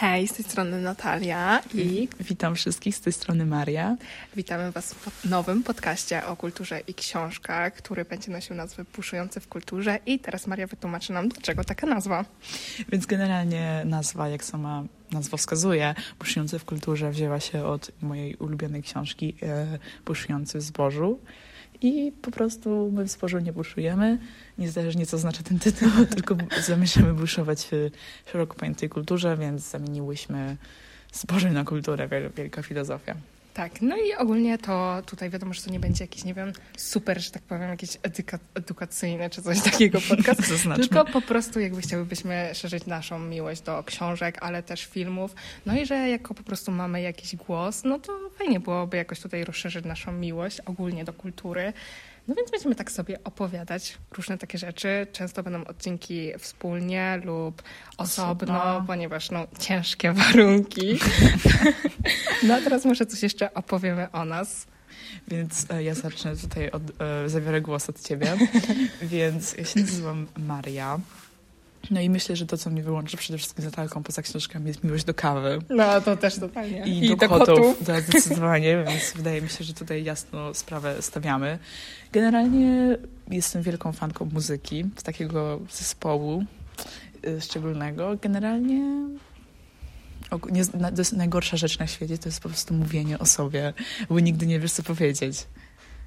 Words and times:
Hej, 0.00 0.28
z 0.28 0.32
tej 0.32 0.44
strony 0.44 0.80
Natalia 0.80 1.62
i 1.74 2.08
witam 2.20 2.54
wszystkich 2.54 2.96
z 2.96 3.00
tej 3.00 3.12
strony 3.12 3.46
Maria. 3.46 3.96
Witamy 4.36 4.72
Was 4.72 4.94
w 4.94 5.30
nowym 5.30 5.62
podcaście 5.62 6.26
o 6.26 6.36
kulturze 6.36 6.80
i 6.80 6.94
książkach, 6.94 7.74
który 7.74 8.04
będzie 8.04 8.32
nosił 8.32 8.56
nazwę 8.56 8.84
Puszujący 8.84 9.40
w 9.40 9.48
kulturze. 9.48 9.98
I 10.06 10.18
teraz 10.18 10.46
Maria 10.46 10.66
wytłumaczy 10.66 11.12
nam, 11.12 11.28
dlaczego 11.28 11.64
taka 11.64 11.86
nazwa. 11.86 12.24
Więc 12.88 13.06
generalnie 13.06 13.82
nazwa, 13.84 14.28
jak 14.28 14.44
sama 14.44 14.84
nazwa 15.10 15.36
wskazuje, 15.36 15.94
Puszujący 16.18 16.58
w 16.58 16.64
kulturze 16.64 17.10
wzięła 17.10 17.40
się 17.40 17.64
od 17.64 17.90
mojej 18.02 18.34
ulubionej 18.34 18.82
książki 18.82 19.36
e, 19.42 19.78
Puszujący 20.04 20.58
w 20.58 20.62
zbożu. 20.62 21.18
I 21.82 22.12
po 22.22 22.30
prostu 22.30 22.90
my 22.92 23.04
w 23.04 23.08
zbożu 23.08 23.38
nie 23.38 23.52
buszujemy, 23.52 24.18
niezależnie 24.58 25.06
co 25.06 25.18
znaczy 25.18 25.42
ten 25.42 25.58
tytuł, 25.58 25.88
tylko 26.16 26.36
zamierzamy 26.66 27.14
buszować 27.14 27.68
w 27.70 27.90
szeroko 28.30 28.54
pojętej 28.54 28.88
kulturze, 28.88 29.36
więc 29.36 29.70
zamieniłyśmy 29.70 30.56
zboże 31.12 31.50
na 31.50 31.64
kulturę, 31.64 32.08
wielka 32.36 32.62
filozofia. 32.62 33.14
Tak, 33.60 33.82
no 33.82 33.96
i 33.96 34.14
ogólnie 34.14 34.58
to 34.58 35.02
tutaj 35.06 35.30
wiadomo, 35.30 35.54
że 35.54 35.62
to 35.62 35.70
nie 35.70 35.80
będzie 35.80 36.04
jakiś, 36.04 36.24
nie 36.24 36.34
wiem, 36.34 36.52
super, 36.76 37.20
że 37.20 37.30
tak 37.30 37.42
powiem, 37.42 37.68
jakiś 37.70 37.90
eduka 38.02 38.38
edukacyjny 38.54 39.30
czy 39.30 39.42
coś 39.42 39.62
takiego 39.62 39.98
podcast, 40.08 40.40
tylko 40.76 41.04
po 41.04 41.20
prostu 41.20 41.60
jakby 41.60 41.80
chciałybyśmy 41.80 42.50
szerzyć 42.54 42.86
naszą 42.86 43.18
miłość 43.18 43.60
do 43.60 43.84
książek, 43.84 44.38
ale 44.40 44.62
też 44.62 44.84
filmów. 44.84 45.34
No 45.66 45.76
i 45.76 45.86
że 45.86 46.08
jako 46.08 46.34
po 46.34 46.42
prostu 46.42 46.72
mamy 46.72 47.02
jakiś 47.02 47.36
głos, 47.36 47.84
no 47.84 47.98
to 47.98 48.30
fajnie 48.38 48.60
byłoby 48.60 48.96
jakoś 48.96 49.20
tutaj 49.20 49.44
rozszerzyć 49.44 49.84
naszą 49.84 50.12
miłość 50.12 50.60
ogólnie 50.60 51.04
do 51.04 51.12
kultury. 51.12 51.72
No 52.28 52.34
więc 52.34 52.50
będziemy 52.50 52.74
tak 52.74 52.90
sobie 52.90 53.24
opowiadać 53.24 53.98
różne 54.12 54.38
takie 54.38 54.58
rzeczy. 54.58 55.06
Często 55.12 55.42
będą 55.42 55.64
odcinki 55.64 56.32
wspólnie 56.38 57.20
lub 57.24 57.62
osobno, 57.96 58.62
osobno. 58.62 58.84
ponieważ 58.86 59.30
no, 59.30 59.46
ciężkie 59.58 60.12
warunki. 60.22 60.98
no 62.46 62.54
a 62.54 62.60
teraz 62.60 62.84
może 62.84 63.06
coś 63.06 63.22
jeszcze 63.22 63.54
opowiemy 63.54 64.10
o 64.12 64.24
nas. 64.24 64.66
Więc 65.28 65.70
e, 65.70 65.82
ja 65.82 65.94
zacznę 65.94 66.36
tutaj, 66.36 66.70
od, 66.70 66.82
e, 67.00 67.28
zabiorę 67.28 67.60
głos 67.60 67.88
od 67.88 68.02
ciebie. 68.02 68.36
Więc 69.02 69.52
ja 69.52 69.64
się 69.64 69.80
nazywam 69.80 70.26
Maria. 70.38 70.98
No 71.90 72.00
i 72.00 72.10
myślę, 72.10 72.36
że 72.36 72.46
to, 72.46 72.56
co 72.56 72.70
mnie 72.70 72.82
wyłączy 72.82 73.16
przede 73.16 73.38
wszystkim 73.38 73.64
za 73.64 73.70
talką 73.70 74.02
poza 74.02 74.22
książkami 74.22 74.66
jest 74.66 74.84
miłość 74.84 75.04
do 75.04 75.14
kawy. 75.14 75.58
No, 75.70 76.00
to 76.00 76.16
też 76.16 76.38
totalnie. 76.38 76.84
I, 76.86 77.04
I 77.04 77.08
do, 77.08 77.16
do 77.16 77.28
kotów. 77.28 77.46
kotów. 77.48 77.86
Tak, 77.86 78.04
zdecydowanie, 78.04 78.76
więc 78.88 79.12
wydaje 79.16 79.42
mi 79.42 79.48
się, 79.48 79.64
że 79.64 79.74
tutaj 79.74 80.04
jasno 80.04 80.54
sprawę 80.54 81.02
stawiamy. 81.02 81.58
Generalnie 82.12 82.98
jestem 83.30 83.62
wielką 83.62 83.92
fanką 83.92 84.24
muzyki, 84.32 84.84
z 84.96 85.02
takiego 85.02 85.60
zespołu 85.70 86.44
y, 87.26 87.40
szczególnego. 87.40 88.16
Generalnie 88.22 89.10
nie, 90.50 90.66
to 90.66 90.98
jest 90.98 91.12
najgorsza 91.12 91.56
rzecz 91.56 91.78
na 91.78 91.86
świecie, 91.86 92.18
to 92.18 92.28
jest 92.28 92.40
po 92.40 92.48
prostu 92.48 92.74
mówienie 92.74 93.18
o 93.18 93.26
sobie, 93.26 93.72
bo 94.08 94.20
nigdy 94.20 94.46
nie 94.46 94.60
wiesz, 94.60 94.72
co 94.72 94.82
powiedzieć. 94.82 95.46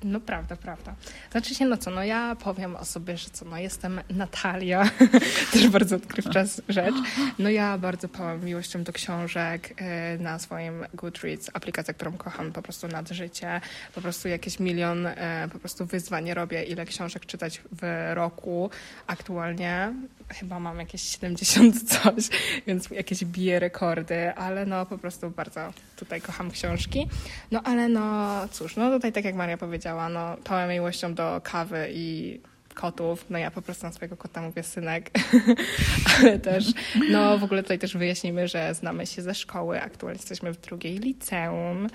No 0.04 0.20
prawda, 0.20 0.56
prawda. 0.56 0.96
Znaczy 1.32 1.56
się, 1.56 1.66
no 1.66 1.78
co, 1.78 1.92
no 1.92 2.04
ja 2.04 2.36
powiem 2.36 2.76
o 2.76 2.86
sobie, 2.86 3.18
że 3.18 3.30
co, 3.30 3.46
no 3.46 3.58
jestem 3.58 4.02
Natalia, 4.10 4.90
też 5.54 5.68
bardzo 5.68 5.96
odkrywcza 5.96 6.44
rzecz. 6.70 6.96
No 7.40 7.50
ja 7.50 7.78
bardzo 7.78 8.10
pałam 8.10 8.46
miłością 8.46 8.84
do 8.84 8.94
książek 8.94 9.74
e, 9.78 10.18
na 10.18 10.40
swoim 10.40 10.86
Goodreads, 10.94 11.50
aplikacja, 11.54 11.94
którą 11.94 12.12
kocham 12.12 12.52
po 12.52 12.62
prostu 12.62 12.88
nad 12.88 13.10
życie. 13.10 13.62
Po 13.96 14.02
prostu 14.02 14.28
jakieś 14.28 14.60
milion 14.60 15.06
e, 15.08 15.50
po 15.54 15.60
prostu 15.60 15.86
wyzwań 15.86 16.34
robię, 16.34 16.64
ile 16.64 16.86
książek 16.86 17.26
czytać 17.26 17.62
w 17.72 18.12
roku. 18.14 18.70
Aktualnie 19.08 19.94
chyba 20.30 20.60
mam 20.60 20.80
jakieś 20.80 21.02
70 21.02 21.84
coś, 21.94 22.30
więc 22.68 22.90
jakieś 22.90 23.26
bije 23.26 23.60
rekordy, 23.60 24.34
ale 24.34 24.66
no 24.66 24.86
po 24.86 24.98
prostu 24.98 25.30
bardzo 25.30 25.74
tutaj 25.96 26.22
kocham 26.22 26.52
książki. 26.52 27.08
No 27.52 27.62
ale 27.64 27.90
no 27.90 28.30
cóż, 28.52 28.76
no 28.76 28.92
tutaj 28.92 29.12
tak 29.12 29.26
jak 29.26 29.36
Maria 29.36 29.58
powiedziała, 29.58 30.10
no 30.10 30.38
pełen 30.44 30.70
miłością 30.70 31.14
do 31.14 31.42
kawy 31.44 31.90
i 31.94 32.40
kotów. 32.74 33.26
No 33.30 33.38
ja 33.38 33.52
po 33.52 33.62
prostu 33.62 33.86
na 33.86 33.92
swojego 33.92 34.18
kota 34.18 34.42
mówię 34.42 34.64
synek, 34.64 35.12
ale 36.20 36.40
też, 36.40 36.66
no 37.12 37.38
w 37.38 37.44
ogóle 37.44 37.64
tutaj 37.64 37.80
też 37.80 37.98
wyjaśnimy, 37.98 38.48
że 38.48 38.74
znamy 38.74 39.08
się 39.08 39.22
ze 39.22 39.36
szkoły. 39.36 39.82
Aktualnie 39.82 40.20
jesteśmy 40.20 40.54
w 40.54 40.62
drugiej 40.62 40.98
liceum. 40.98 41.88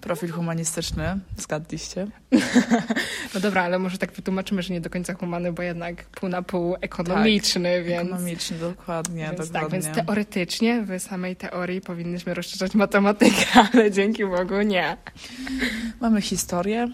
Profil 0.00 0.32
humanistyczny, 0.32 1.18
zgadliście? 1.36 2.06
no 3.34 3.40
dobra, 3.40 3.62
ale 3.62 3.78
może 3.78 3.98
tak 3.98 4.12
wytłumaczymy, 4.12 4.62
że 4.62 4.74
nie 4.74 4.80
do 4.80 4.90
końca 4.90 5.14
humany, 5.14 5.52
bo 5.52 5.62
jednak 5.62 6.04
pół 6.04 6.28
na 6.28 6.42
pół 6.42 6.76
ekonomiczny, 6.80 7.76
tak, 7.76 7.84
więc... 7.86 8.08
Ekonomiczny, 8.08 8.58
dokładnie, 8.58 9.24
więc 9.24 9.50
dokładnie. 9.50 9.82
Tak, 9.82 9.92
więc 9.94 10.06
teoretycznie 10.06 10.82
w 10.82 11.02
samej 11.02 11.36
teorii 11.36 11.80
powinniśmy 11.80 12.34
rozszerzać 12.34 12.74
matematykę, 12.74 13.46
ale 13.72 13.90
dzięki 13.90 14.24
Bogu 14.24 14.62
nie. 14.62 14.96
Mamy 16.00 16.20
historię, 16.20 16.88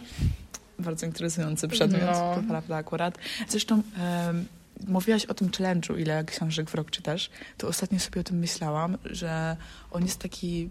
bardzo 0.78 1.06
interesujący 1.06 1.68
przedmiot, 1.68 2.02
no. 2.12 2.34
to 2.34 2.42
prawda 2.48 2.76
akurat. 2.76 3.18
Zresztą 3.48 3.74
um, 3.74 4.46
mówiłaś 4.86 5.24
o 5.24 5.34
tym 5.34 5.48
challenge'u, 5.48 6.00
ile 6.00 6.24
książek 6.24 6.70
w 6.70 6.74
rok 6.74 6.90
czytasz, 6.90 7.30
to 7.56 7.68
ostatnio 7.68 7.98
sobie 7.98 8.20
o 8.20 8.24
tym 8.24 8.38
myślałam, 8.38 8.98
że 9.04 9.56
on 9.90 10.02
jest 10.02 10.18
taki 10.18 10.70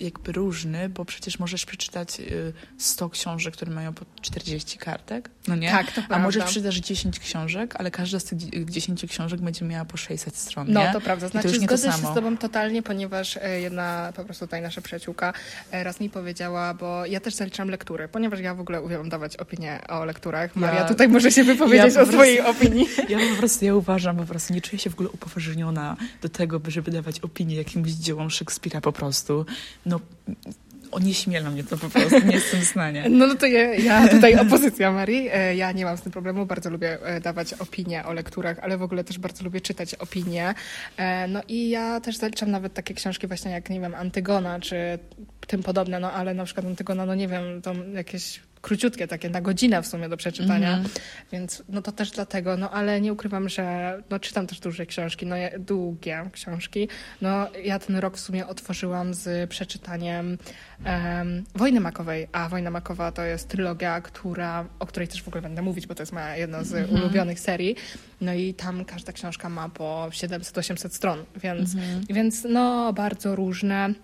jakby 0.00 0.32
różny, 0.32 0.88
bo 0.88 1.04
przecież 1.04 1.38
możesz 1.38 1.66
przeczytać 1.66 2.20
100 2.78 3.06
y, 3.06 3.10
książek, 3.10 3.54
które 3.54 3.70
mają 3.70 3.94
po 3.94 4.04
40 4.22 4.78
kartek, 4.78 5.30
no 5.48 5.56
nie? 5.56 5.70
Tak, 5.70 5.86
to 5.86 5.92
prawda. 5.92 6.14
A 6.14 6.18
możesz 6.18 6.44
przeczytać 6.44 6.74
10 6.74 7.18
książek, 7.18 7.74
ale 7.76 7.90
każda 7.90 8.20
z 8.20 8.24
tych 8.24 8.64
10 8.70 9.04
książek 9.08 9.40
będzie 9.40 9.64
miała 9.64 9.84
po 9.84 9.96
600 9.96 10.36
stron, 10.36 10.66
No, 10.72 10.80
nie? 10.86 10.92
to 10.92 11.00
prawda. 11.00 11.28
Znaczy, 11.28 11.48
to 11.48 11.54
zgodzę 11.60 11.92
się 11.92 11.98
z 11.98 12.14
tobą 12.14 12.36
totalnie, 12.36 12.82
ponieważ 12.82 13.36
e, 13.36 13.60
jedna 13.60 14.12
po 14.16 14.24
prostu 14.24 14.46
tutaj 14.46 14.62
nasza 14.62 14.80
przyjaciółka 14.80 15.32
e, 15.70 15.84
raz 15.84 16.00
mi 16.00 16.10
powiedziała, 16.10 16.74
bo 16.74 17.06
ja 17.06 17.20
też 17.20 17.34
zaliczam 17.34 17.68
lektury, 17.68 18.08
ponieważ 18.08 18.40
ja 18.40 18.54
w 18.54 18.60
ogóle 18.60 18.82
uwielbiam 18.82 19.08
dawać 19.08 19.36
opinie 19.36 19.80
o 19.88 20.04
lekturach. 20.04 20.56
Maria 20.56 20.80
ja, 20.80 20.88
tutaj 20.88 21.08
może 21.08 21.30
się 21.32 21.44
wypowiedzieć 21.44 21.94
ja 21.94 22.02
o 22.02 22.06
swojej 22.06 22.40
opinii. 22.40 22.86
Ja 23.08 23.18
po 23.30 23.36
prostu, 23.36 23.64
ja 23.64 23.74
uważam, 23.74 24.16
po 24.16 24.24
prostu 24.24 24.54
nie 24.54 24.60
czuję 24.60 24.78
się 24.78 24.90
w 24.90 24.94
ogóle 24.94 25.08
upoważniona 25.08 25.96
do 26.22 26.28
tego, 26.28 26.60
żeby 26.68 26.90
dawać 26.90 27.20
opinię 27.20 27.56
jakimś 27.56 27.90
dziełom 27.90 28.30
Szekspira 28.30 28.80
po 28.80 28.92
prostu 28.92 29.46
no 29.90 30.00
onieśmiela 30.90 31.50
mnie 31.50 31.64
to 31.64 31.76
po 31.76 31.88
prostu, 31.88 32.26
nie 32.26 32.34
jestem 32.34 32.60
w 32.60 32.64
stanie. 32.64 33.06
No, 33.10 33.26
no 33.26 33.34
to 33.34 33.46
ja, 33.46 33.74
ja 33.74 34.08
tutaj 34.08 34.36
opozycja 34.36 34.92
Marii, 34.92 35.28
e, 35.32 35.56
ja 35.56 35.72
nie 35.72 35.84
mam 35.84 35.96
z 35.96 36.02
tym 36.02 36.12
problemu, 36.12 36.46
bardzo 36.46 36.70
lubię 36.70 36.98
e, 37.02 37.20
dawać 37.20 37.54
opinie 37.54 38.04
o 38.04 38.12
lekturach, 38.12 38.58
ale 38.62 38.78
w 38.78 38.82
ogóle 38.82 39.04
też 39.04 39.18
bardzo 39.18 39.44
lubię 39.44 39.60
czytać 39.60 39.94
opinie. 39.94 40.54
E, 40.96 41.28
no 41.28 41.40
i 41.48 41.70
ja 41.70 42.00
też 42.00 42.16
zaliczam 42.16 42.50
nawet 42.50 42.74
takie 42.74 42.94
książki 42.94 43.26
właśnie 43.26 43.50
jak, 43.50 43.70
nie 43.70 43.80
wiem, 43.80 43.94
Antygona, 43.94 44.60
czy 44.60 44.98
tym 45.46 45.62
podobne, 45.62 46.00
no 46.00 46.12
ale 46.12 46.34
na 46.34 46.44
przykład 46.44 46.66
Antygona, 46.66 47.06
no 47.06 47.14
nie 47.14 47.28
wiem, 47.28 47.62
to 47.62 47.72
jakieś 47.94 48.40
króciutkie, 48.62 49.08
takie 49.08 49.30
na 49.30 49.40
godzinę 49.40 49.82
w 49.82 49.86
sumie 49.86 50.08
do 50.08 50.16
przeczytania, 50.16 50.72
mm 50.72 50.84
-hmm. 50.84 51.00
więc 51.32 51.62
no 51.68 51.82
to 51.82 51.92
też 51.92 52.10
dlatego, 52.10 52.56
no 52.56 52.70
ale 52.70 53.00
nie 53.00 53.12
ukrywam, 53.12 53.48
że 53.48 53.96
no 54.10 54.18
czytam 54.18 54.46
też 54.46 54.60
duże 54.60 54.86
książki, 54.86 55.26
no 55.26 55.36
długie 55.58 56.30
książki. 56.32 56.88
No 57.20 57.48
ja 57.64 57.78
ten 57.78 57.96
rok 57.96 58.16
w 58.16 58.20
sumie 58.20 58.46
otworzyłam 58.46 59.14
z 59.14 59.50
przeczytaniem 59.50 60.38
um, 60.86 61.44
Wojny 61.54 61.80
Makowej, 61.80 62.28
a 62.32 62.48
Wojna 62.48 62.70
Makowa 62.70 63.12
to 63.12 63.22
jest 63.22 63.48
trylogia, 63.48 64.00
która, 64.00 64.64
o 64.78 64.86
której 64.86 65.08
też 65.08 65.22
w 65.22 65.28
ogóle 65.28 65.42
będę 65.42 65.62
mówić, 65.62 65.86
bo 65.86 65.94
to 65.94 66.02
jest 66.02 66.12
moja 66.12 66.36
jedna 66.36 66.64
z 66.64 66.72
mm 66.72 66.86
-hmm. 66.86 66.94
ulubionych 66.94 67.40
serii. 67.40 67.76
No 68.20 68.34
i 68.34 68.54
tam 68.54 68.84
każda 68.84 69.12
książka 69.12 69.48
ma 69.48 69.68
po 69.68 70.08
700-800 70.10 70.88
stron, 70.90 71.24
więc, 71.36 71.74
mm 71.74 72.00
-hmm. 72.00 72.14
więc 72.14 72.46
no 72.48 72.92
bardzo 72.92 73.36
różne. 73.36 73.94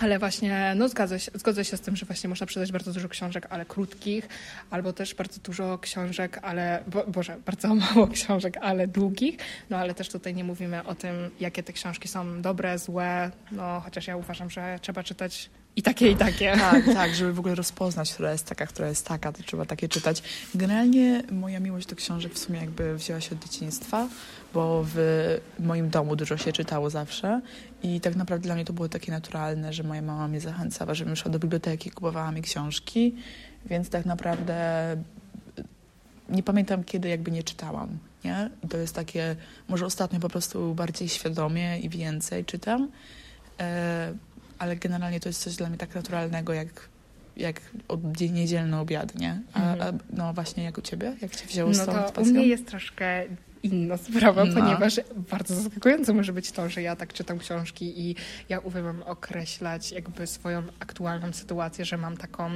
Ale 0.00 0.18
właśnie, 0.18 0.74
no 0.76 0.88
zgadzę 0.88 1.20
się, 1.20 1.30
zgodzę 1.34 1.64
się 1.64 1.76
z 1.76 1.80
tym, 1.80 1.96
że 1.96 2.06
właśnie 2.06 2.28
można 2.28 2.46
przydać 2.46 2.72
bardzo 2.72 2.92
dużo 2.92 3.08
książek, 3.08 3.46
ale 3.50 3.64
krótkich, 3.64 4.28
albo 4.70 4.92
też 4.92 5.14
bardzo 5.14 5.40
dużo 5.40 5.78
książek, 5.78 6.38
ale, 6.42 6.82
bo, 6.86 7.04
Boże, 7.06 7.36
bardzo 7.46 7.74
mało 7.94 8.06
książek, 8.06 8.56
ale 8.60 8.88
długich. 8.88 9.36
No 9.70 9.76
ale 9.76 9.94
też 9.94 10.08
tutaj 10.08 10.34
nie 10.34 10.44
mówimy 10.44 10.84
o 10.84 10.94
tym, 10.94 11.30
jakie 11.40 11.62
te 11.62 11.72
książki 11.72 12.08
są 12.08 12.42
dobre, 12.42 12.78
złe, 12.78 13.30
no 13.52 13.80
chociaż 13.80 14.06
ja 14.06 14.16
uważam, 14.16 14.50
że 14.50 14.78
trzeba 14.82 15.02
czytać 15.02 15.50
i 15.76 15.82
takie, 15.82 16.10
i 16.10 16.16
takie. 16.16 16.56
Tak, 16.56 16.84
tak, 16.94 17.14
żeby 17.14 17.32
w 17.32 17.38
ogóle 17.38 17.54
rozpoznać, 17.54 18.14
która 18.14 18.32
jest 18.32 18.46
taka, 18.46 18.66
która 18.66 18.88
jest 18.88 19.06
taka, 19.06 19.32
to 19.32 19.42
trzeba 19.42 19.64
takie 19.64 19.88
czytać. 19.88 20.22
Generalnie 20.54 21.22
moja 21.30 21.60
miłość 21.60 21.86
do 21.86 21.96
książek 21.96 22.34
w 22.34 22.38
sumie 22.38 22.60
jakby 22.60 22.96
wzięła 22.96 23.20
się 23.20 23.34
od 23.34 23.42
dzieciństwa, 23.42 24.08
bo 24.54 24.84
w 24.94 24.98
moim 25.58 25.90
domu 25.90 26.16
dużo 26.16 26.36
się 26.36 26.52
czytało 26.52 26.90
zawsze 26.90 27.40
i 27.82 28.00
tak 28.00 28.16
naprawdę 28.16 28.44
dla 28.44 28.54
mnie 28.54 28.64
to 28.64 28.72
było 28.72 28.88
takie 28.88 29.12
naturalne, 29.12 29.72
że 29.72 29.82
moja 29.82 30.02
mama 30.02 30.28
mnie 30.28 30.40
zachęcała, 30.40 30.94
żebym 30.94 31.16
szła 31.16 31.30
do 31.30 31.38
biblioteki, 31.38 31.90
kupowała 31.90 32.32
mi 32.32 32.42
książki, 32.42 33.14
więc 33.66 33.90
tak 33.90 34.06
naprawdę 34.06 34.96
nie 36.28 36.42
pamiętam 36.42 36.84
kiedy 36.84 37.08
jakby 37.08 37.30
nie 37.30 37.42
czytałam, 37.42 37.98
nie? 38.24 38.50
I 38.64 38.68
to 38.68 38.76
jest 38.76 38.94
takie, 38.94 39.36
może 39.68 39.86
ostatnio 39.86 40.20
po 40.20 40.28
prostu 40.28 40.74
bardziej 40.74 41.08
świadomie 41.08 41.78
i 41.78 41.88
więcej 41.88 42.44
czytam, 42.44 42.88
e, 43.60 44.14
ale 44.60 44.76
generalnie 44.76 45.20
to 45.20 45.28
jest 45.28 45.42
coś 45.42 45.56
dla 45.56 45.68
mnie 45.68 45.78
tak 45.78 45.94
naturalnego, 45.94 46.52
jak 46.52 46.88
jak 47.36 47.60
od, 47.88 48.20
niedzielny 48.20 48.78
obiad, 48.78 49.14
nie? 49.14 49.40
A, 49.52 49.72
mhm. 49.72 49.96
a, 49.96 50.16
no 50.16 50.32
właśnie 50.32 50.64
jak 50.64 50.78
u 50.78 50.82
ciebie? 50.82 51.16
Jak 51.22 51.36
cię 51.36 51.46
wzięło 51.46 51.70
no 51.70 51.86
to 51.86 52.20
u 52.20 52.24
mnie 52.24 52.46
jest 52.46 52.66
troszkę 52.66 53.24
inna 53.62 53.96
sprawa, 53.96 54.44
No. 54.44 54.54
ponieważ 54.54 55.00
bardzo 55.30 55.54
zaskakujące 55.54 56.12
może 56.12 56.32
być 56.32 56.52
to, 56.52 56.68
że 56.68 56.82
ja 56.82 56.96
tak 56.96 57.12
czytam 57.12 57.38
książki 57.38 58.00
i 58.00 58.16
ja 58.48 58.58
uwielbiam 58.58 59.02
określać 59.02 59.92
jakby 59.92 60.26
swoją 60.26 60.62
aktualną 60.80 61.32
sytuację, 61.32 61.84
że 61.84 61.96
mam 61.96 62.16
taką 62.16 62.50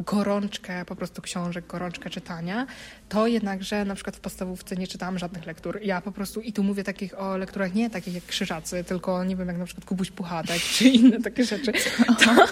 gorączkę 0.00 0.84
po 0.84 0.96
prostu 0.96 1.22
książek, 1.22 1.66
gorączkę 1.66 2.10
czytania, 2.10 2.66
to 3.08 3.26
jednakże 3.26 3.84
na 3.84 3.94
przykład 3.94 4.16
w 4.16 4.20
podstawówce 4.20 4.76
nie 4.76 4.86
czytałam 4.86 5.18
żadnych 5.18 5.46
lektur. 5.46 5.78
Ja 5.82 6.00
po 6.00 6.12
prostu, 6.12 6.40
i 6.40 6.52
tu 6.52 6.62
mówię 6.62 6.84
takich 6.84 7.20
o 7.20 7.36
lekturach 7.36 7.74
nie 7.74 7.90
takich 7.90 8.14
jak 8.14 8.26
Krzyżacy, 8.26 8.84
tylko 8.84 9.24
nie 9.24 9.36
wiem, 9.36 9.48
jak 9.48 9.58
na 9.58 9.64
przykład 9.64 9.84
Kubuś 9.84 10.10
Puchatek 10.10 10.62
czy 10.62 10.88
inne 10.88 11.20
takie 11.20 11.44
rzeczy, 11.44 11.72
to 12.24 12.46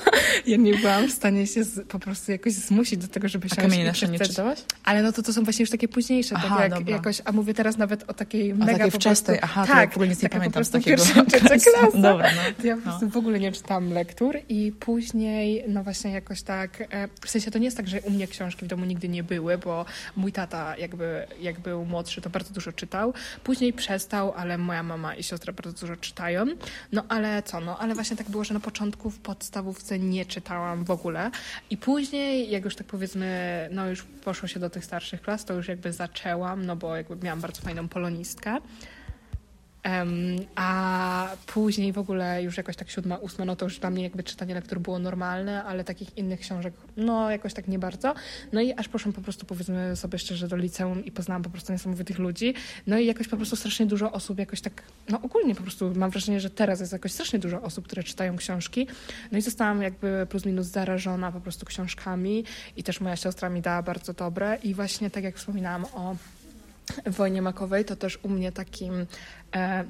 ja 0.47 0.57
nie 0.57 0.75
byłam 0.75 1.09
w 1.09 1.13
stanie 1.13 1.47
się 1.47 1.65
z, 1.65 1.89
po 1.89 1.99
prostu 1.99 2.33
jakoś 2.33 2.53
zmusić 2.53 2.99
do 2.99 3.09
tego, 3.09 3.29
żeby 3.29 3.49
A 3.51 3.57
Kamienie 3.57 3.85
nasze 3.85 4.09
nie 4.09 4.21
czytałaś? 4.21 4.59
Ale 4.85 5.03
no 5.03 5.13
to 5.13 5.23
to 5.23 5.33
są 5.33 5.45
właśnie 5.45 5.63
już 5.63 5.71
takie 5.71 5.89
późniejsze, 5.89 6.35
Aha, 6.39 6.49
tak 6.49 6.61
jak 6.71 6.79
dobra. 6.79 6.97
jakoś, 6.97 7.23
a 7.25 7.33
mówię 7.33 7.55
teraz 7.55 7.77
nawet 7.77 8.11
o 8.11 8.15
takiej 8.15 8.55
mega 8.55 8.73
takiej 8.73 8.91
po 8.93 8.99
wczesnej, 8.99 9.39
prostu, 9.39 9.59
aha, 9.59 9.67
to 9.67 9.73
ja 9.73 9.77
tak, 9.77 9.91
w 9.91 9.97
ogóle 9.97 10.09
nic 10.09 10.23
nie 10.23 10.29
pamiętam 10.29 10.53
prostu 10.53 10.79
takiego 10.79 11.03
okresu. 11.23 11.71
klasa. 11.71 11.99
Dobra, 11.99 12.31
no. 12.31 12.43
To 12.61 12.67
ja 12.67 12.77
po 12.77 12.83
prostu 12.83 13.09
w 13.09 13.17
ogóle 13.17 13.41
nie 13.41 13.53
czytałam 13.53 13.93
lektur 13.93 14.37
i 14.49 14.73
później, 14.81 15.65
no 15.69 15.85
właśnie 15.85 16.11
jakoś 16.11 16.43
tak, 16.43 16.81
e, 16.81 17.09
w 17.25 17.31
sensie 17.31 17.38
to 17.47 17.59
nie 17.59 17.65
jest 17.65 17.77
tak, 17.77 17.89
że 17.89 18.01
u 18.01 18.11
mnie 18.11 18.29
książki 18.29 18.65
w 18.65 18.69
domu 18.69 18.85
nigdy 18.85 19.09
nie 19.09 19.23
były, 19.23 19.59
bo 19.59 19.85
mój 20.17 20.33
tata 20.33 20.77
jakby, 20.77 21.27
jak 21.41 21.61
był 21.61 21.85
młodszy, 21.85 22.21
to 22.21 22.31
bardzo 22.31 22.55
dużo 22.55 22.73
czytał. 22.73 23.15
Później 23.45 23.73
przestał, 23.73 24.33
ale 24.37 24.59
moja 24.59 24.83
mama 24.83 25.15
i 25.15 25.23
siostra 25.23 25.53
bardzo 25.53 25.81
dużo 25.81 25.97
czytają. 25.97 26.47
No 26.93 27.05
ale 27.09 27.43
co, 27.43 27.61
no 27.61 27.79
ale 27.79 27.95
właśnie 27.95 28.17
tak 28.17 28.31
było, 28.31 28.45
że 28.45 28.55
na 28.55 28.61
początku 28.61 29.11
w 29.11 29.19
podstawówce 29.19 29.99
nie 29.99 30.27
czytałam 30.27 30.85
w 30.85 30.91
ogóle 30.91 31.31
i 31.71 31.77
później, 31.77 32.51
jak 32.51 32.65
już 32.65 32.77
tak 32.77 32.87
powiedzmy, 32.87 33.69
no 33.73 33.91
już 33.91 34.03
poszło 34.03 34.49
się 34.49 34.61
do 34.61 34.71
tych 34.71 34.85
starszych 34.85 35.23
klas, 35.23 35.45
to 35.45 35.55
już 35.55 35.69
jakby 35.69 35.93
zaczęłam, 35.93 36.67
no 36.67 36.77
bo 36.77 36.97
jakby 36.97 37.17
miałam 37.17 37.41
bardzo 37.41 37.63
fajną 37.63 37.89
polonistkę. 37.89 38.59
Em, 39.83 40.37
a 40.55 41.29
później 41.47 41.93
w 41.93 41.99
ogóle 41.99 42.43
już 42.43 42.57
jakoś 42.57 42.77
tak 42.77 42.91
siódma, 42.91 43.17
ósma, 43.17 43.45
no 43.45 43.57
to 43.57 43.65
już 43.67 43.79
dla 43.79 43.91
mnie 43.91 44.03
jakby 44.03 44.23
czytanie 44.23 44.55
lektur 44.55 44.81
było 44.81 44.99
normalne, 44.99 45.65
ale 45.65 45.85
takich 45.85 46.19
innych 46.19 46.41
książek, 46.41 46.75
no 46.97 47.31
jakoś 47.31 47.55
tak 47.55 47.69
nie 47.69 47.79
bardzo. 47.79 48.15
No 48.53 48.61
i 48.61 48.73
aż 48.73 48.89
poszłam 48.89 49.13
po 49.13 49.21
prostu, 49.21 49.47
powiedzmy 49.47 49.97
sobie 49.97 50.19
szczerze, 50.19 50.49
do 50.49 50.57
liceum 50.57 51.05
i 51.05 51.13
poznałam 51.13 51.43
po 51.43 51.51
prostu 51.51 51.73
niesamowitych 51.73 52.19
ludzi. 52.19 52.55
No 52.87 52.99
i 52.99 53.07
jakoś 53.07 53.29
po 53.29 53.37
prostu 53.37 53.57
strasznie 53.57 53.87
dużo 53.87 54.13
osób 54.13 54.39
jakoś 54.39 54.61
tak, 54.61 54.83
no 55.09 55.21
ogólnie 55.23 55.55
po 55.55 55.63
prostu 55.63 55.93
mam 55.95 56.11
wrażenie, 56.11 56.41
że 56.41 56.51
teraz 56.51 56.81
jest 56.81 56.93
jakoś 56.93 57.13
strasznie 57.13 57.39
dużo 57.39 57.63
osób, 57.63 57.85
które 57.85 58.03
czytają 58.03 58.37
książki. 58.37 58.87
No 59.33 59.39
i 59.39 59.43
zostałam 59.43 59.83
jakby 59.83 60.27
plus 60.31 60.45
minus 60.45 60.67
zarażona 60.67 61.33
po 61.33 61.41
prostu 61.41 61.67
książkami 61.67 62.45
i 62.77 62.83
też 62.83 63.01
moja 63.01 63.17
siostra 63.17 63.49
mi 63.49 63.61
dała 63.61 63.83
bardzo 63.83 64.13
dobre 64.13 64.59
i 64.63 64.75
właśnie 64.75 65.11
tak 65.11 65.25
jak 65.25 65.37
wspominałam 65.37 65.85
o 65.85 66.17
wojnie 67.07 67.43
makowej, 67.43 67.85
to 67.85 67.97
też 67.97 68.19
u 68.23 68.29
mnie 68.29 68.53
takim, 68.53 69.07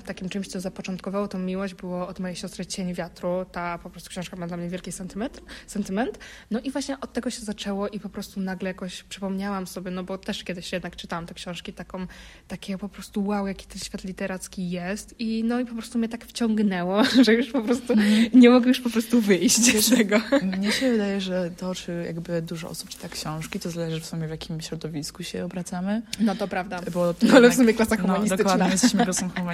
takim 0.07 0.29
czymś, 0.29 0.49
co 0.49 0.61
zapoczątkowało 0.61 1.29
tą 1.29 1.39
miłość, 1.39 1.75
było 1.75 2.09
od 2.09 2.21
mojej 2.21 2.37
siostry 2.37 2.67
Cień 2.67 2.95
Wiatru. 2.95 3.47
Ta 3.53 3.79
po 3.79 3.91
prostu 3.91 4.11
książka 4.11 4.37
ma 4.37 4.47
dla 4.47 4.57
mnie 4.57 4.69
wielki 4.69 4.93
sentyment. 4.93 5.41
sentyment. 5.67 6.19
No 6.51 6.61
i 6.61 6.71
właśnie 6.71 7.01
od 7.01 7.13
tego 7.13 7.31
się 7.31 7.41
zaczęło 7.41 7.89
i 7.89 8.01
po 8.01 8.09
prostu 8.09 8.41
nagle 8.41 8.69
jakoś 8.71 9.03
przypomniałam 9.03 9.67
sobie, 9.67 9.91
no 9.91 10.05
bo 10.05 10.19
też 10.19 10.45
kiedyś 10.45 10.73
jednak 10.73 10.97
czytałam 10.97 11.27
te 11.27 11.35
książki, 11.35 11.73
taką, 11.73 12.07
takie 12.49 12.79
po 12.79 12.89
prostu 12.89 13.27
wow, 13.27 13.47
jaki 13.47 13.67
ten 13.67 13.79
świat 13.79 14.05
literacki 14.05 14.71
jest 14.71 15.15
i 15.21 15.45
no 15.45 15.61
i 15.61 15.65
po 15.67 15.75
prostu 15.75 15.99
mnie 15.99 16.09
tak 16.09 16.25
wciągnęło, 16.27 17.05
że 17.25 17.35
już 17.35 17.51
po 17.53 17.63
prostu 17.63 17.95
nie 18.35 18.51
mogę 18.51 18.69
już 18.69 18.81
po 18.81 18.91
prostu 18.91 19.21
wyjść 19.21 19.85
z 19.87 19.97
tego. 19.97 20.21
Mnie 20.43 20.73
się 20.73 20.91
wydaje, 20.91 21.21
że 21.21 21.51
to, 21.57 21.75
czy 21.75 22.03
jakby 22.07 22.43
dużo 22.43 22.69
osób 22.69 22.89
czyta 22.89 23.09
książki, 23.09 23.61
to 23.61 23.71
zależy 23.71 24.01
w 24.01 24.07
sumie 24.07 24.27
w 24.27 24.31
jakim 24.31 24.61
środowisku 24.61 25.23
się 25.23 25.45
obracamy. 25.45 26.03
No 26.21 26.35
to 26.35 26.49
prawda. 26.49 26.81
Bo 26.93 27.15
to 27.15 27.27
No 27.27 27.35
ale 27.35 27.51
w 27.51 27.55
sumie 27.55 27.75
klasa 27.75 27.97
No, 27.97 28.03
humanistyczna. 28.03 28.37
dokładnie, 28.37 28.65
my 28.67 28.73
jesteśmy 28.73 29.05
klasą 29.05 29.21
humanistyczną, 29.29 29.48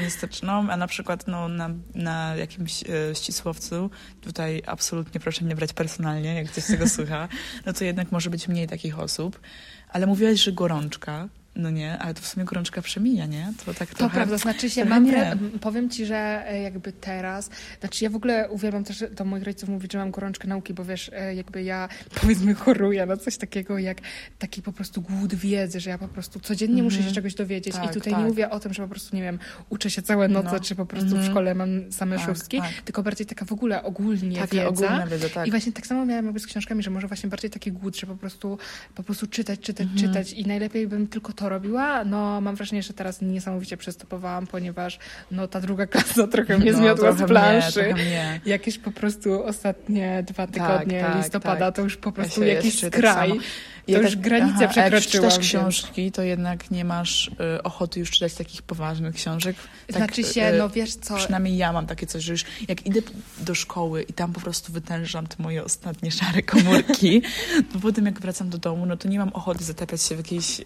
a 0.70 0.76
na 0.76 0.86
przykład 0.86 1.26
no, 1.26 1.48
na, 1.48 1.70
na 1.94 2.36
jakimś 2.36 2.82
e, 2.82 3.14
ścisłowcu, 3.14 3.90
tutaj 4.20 4.62
absolutnie 4.66 5.20
proszę 5.20 5.44
mnie 5.44 5.56
brać 5.56 5.72
personalnie, 5.72 6.34
jak 6.34 6.50
ktoś 6.50 6.66
tego 6.66 6.88
słucha, 6.96 7.28
no 7.66 7.72
to 7.72 7.84
jednak 7.84 8.12
może 8.12 8.30
być 8.30 8.48
mniej 8.48 8.66
takich 8.66 8.98
osób. 8.98 9.40
Ale 9.88 10.06
mówiłaś, 10.06 10.40
że 10.40 10.52
gorączka, 10.52 11.28
no 11.56 11.70
nie, 11.70 11.98
ale 11.98 12.14
to 12.14 12.20
w 12.20 12.26
sumie 12.26 12.44
gorączka 12.46 12.82
przemija, 12.82 13.26
nie? 13.26 13.52
To 13.66 13.74
tak 13.74 13.88
To 13.90 13.96
trochę... 13.96 14.14
prawda, 14.14 14.38
znaczy 14.38 14.70
się, 14.70 14.84
mam, 14.84 15.06
m, 15.10 15.50
powiem 15.60 15.90
ci, 15.90 16.06
że 16.06 16.44
e, 16.48 16.62
jakby 16.62 16.92
teraz, 16.92 17.50
znaczy 17.80 18.04
ja 18.04 18.10
w 18.10 18.16
ogóle 18.16 18.48
uwielbiam 18.50 18.84
też 18.84 19.04
do 19.16 19.24
moich 19.24 19.44
rodziców 19.44 19.68
mówić, 19.68 19.92
że 19.92 19.98
mam 19.98 20.10
gorączkę 20.10 20.48
nauki, 20.48 20.74
bo 20.74 20.84
wiesz, 20.84 21.10
e, 21.14 21.34
jakby 21.34 21.62
ja 21.62 21.88
powiedzmy 22.20 22.54
choruję 22.54 23.06
na 23.06 23.16
coś 23.16 23.36
takiego 23.36 23.78
jak 23.78 23.98
taki 24.38 24.62
po 24.62 24.72
prostu 24.72 25.02
głód 25.02 25.34
wiedzy, 25.34 25.80
że 25.80 25.90
ja 25.90 25.98
po 25.98 26.08
prostu 26.08 26.40
codziennie 26.40 26.82
muszę 26.82 26.96
się 26.96 26.98
Mhm. 26.98 27.14
czegoś 27.14 27.34
dowiedzieć 27.34 27.74
Tak, 27.74 27.84
i 27.84 27.88
tutaj 27.94 28.12
tak. 28.12 28.22
nie 28.22 28.26
mówię 28.28 28.50
o 28.50 28.60
tym, 28.60 28.74
że 28.74 28.82
po 28.82 28.88
prostu, 28.88 29.16
nie 29.16 29.22
wiem, 29.22 29.38
uczę 29.68 29.90
się 29.90 30.02
całe 30.02 30.28
noce, 30.28 30.52
No. 30.52 30.60
czy 30.60 30.74
po 30.74 30.86
prostu 30.86 31.08
w 31.08 31.12
Mhm. 31.12 31.30
szkole 31.30 31.54
mam 31.54 31.92
same 31.92 32.16
Tak, 32.16 32.26
szóstki, 32.26 32.58
tak. 32.58 32.70
tylko 32.84 33.02
bardziej 33.02 33.26
taka 33.26 33.44
w 33.44 33.52
ogóle 33.52 33.82
ogólnie 33.82 34.40
wiedza. 34.52 34.68
ogólne 34.68 35.06
wiedza, 35.10 35.28
tak. 35.28 35.46
I 35.46 35.50
właśnie 35.50 35.72
tak 35.72 35.86
samo 35.86 36.06
miałam 36.06 36.24
jakby 36.24 36.40
z 36.40 36.46
książkami, 36.46 36.82
że 36.82 36.90
może 36.90 37.06
właśnie 37.08 37.28
bardziej 37.30 37.50
taki 37.50 37.72
głód, 37.72 37.96
że 37.96 38.06
po 38.06 38.16
prostu, 38.16 38.58
po 38.94 39.02
prostu 39.02 39.26
czytać, 39.26 39.60
czytać, 39.60 39.86
Mhm. 39.86 40.00
czytać 40.08 40.32
i 40.32 40.46
najlepiej 40.46 40.86
bym 40.88 41.06
tylko 41.06 41.32
to 41.32 41.43
robiła. 41.48 42.04
No 42.04 42.40
mam 42.40 42.56
wrażenie, 42.56 42.82
że 42.82 42.92
teraz 42.92 43.22
niesamowicie 43.22 43.76
przystopowałam, 43.76 44.46
ponieważ 44.46 44.98
no 45.30 45.48
ta 45.48 45.60
druga 45.60 45.86
klasa 45.86 46.26
trochę 46.32 46.58
mnie 46.58 46.72
No, 46.72 46.78
zmiotła 46.78 47.12
z 47.12 47.22
planszy. 47.26 47.82
Mnie, 47.82 47.94
mnie. 47.94 48.40
Jakieś 48.46 48.78
po 48.78 48.90
prostu 48.92 49.44
ostatnie 49.44 50.24
dwa 50.26 50.46
Tak, 50.46 50.54
tygodnie 50.54 51.00
tak, 51.00 51.16
listopada 51.16 51.66
tak. 51.66 51.76
to 51.76 51.82
już 51.82 51.96
po 51.96 52.12
prostu 52.12 52.40
się 52.40 52.46
jakiś 52.46 52.64
jeszcze 52.64 52.90
tak 52.90 52.98
skraj. 53.00 53.28
samo- 53.30 53.40
to 53.86 54.00
już 54.00 54.16
granicę 54.16 54.58
a 54.58 54.62
jak 54.62 54.70
przekroczyłam, 54.70 55.02
czytasz 55.30 55.32
więc- 55.34 55.46
książki, 55.46 56.12
to 56.12 56.22
jednak 56.22 56.70
nie 56.70 56.84
masz 56.84 57.28
y, 57.56 57.62
ochoty 57.62 58.00
już 58.00 58.10
czytać 58.10 58.34
takich 58.34 58.62
poważnych 58.62 59.14
książek. 59.14 59.56
Tak, 59.86 59.96
znaczy 59.96 60.24
się, 60.24 60.48
y, 60.48 60.58
no 60.58 60.68
wiesz 60.68 60.94
co, 60.96 61.16
Przynajmniej 61.16 61.56
ja 61.56 61.72
mam 61.72 61.86
takie 61.86 62.06
coś, 62.06 62.22
że 62.24 62.32
już 62.32 62.44
jak 62.68 62.86
idę 62.86 63.00
do 63.38 63.54
szkoły 63.54 64.02
i 64.02 64.12
tam 64.12 64.32
po 64.32 64.40
prostu 64.40 64.72
wytężam 64.72 65.26
te 65.26 65.42
moje 65.42 65.64
ostatnie 65.64 66.10
szare 66.10 66.42
komórki, 66.42 67.22
to 67.72 67.78
potem 67.82 68.06
jak 68.06 68.20
wracam 68.20 68.50
do 68.50 68.58
domu, 68.58 68.86
no 68.86 68.96
to 68.96 69.08
nie 69.08 69.18
mam 69.18 69.28
ochoty 69.28 69.64
zatapiać 69.64 70.02
się 70.02 70.14
w 70.14 70.18
jakiejś 70.18 70.60
y, 70.60 70.64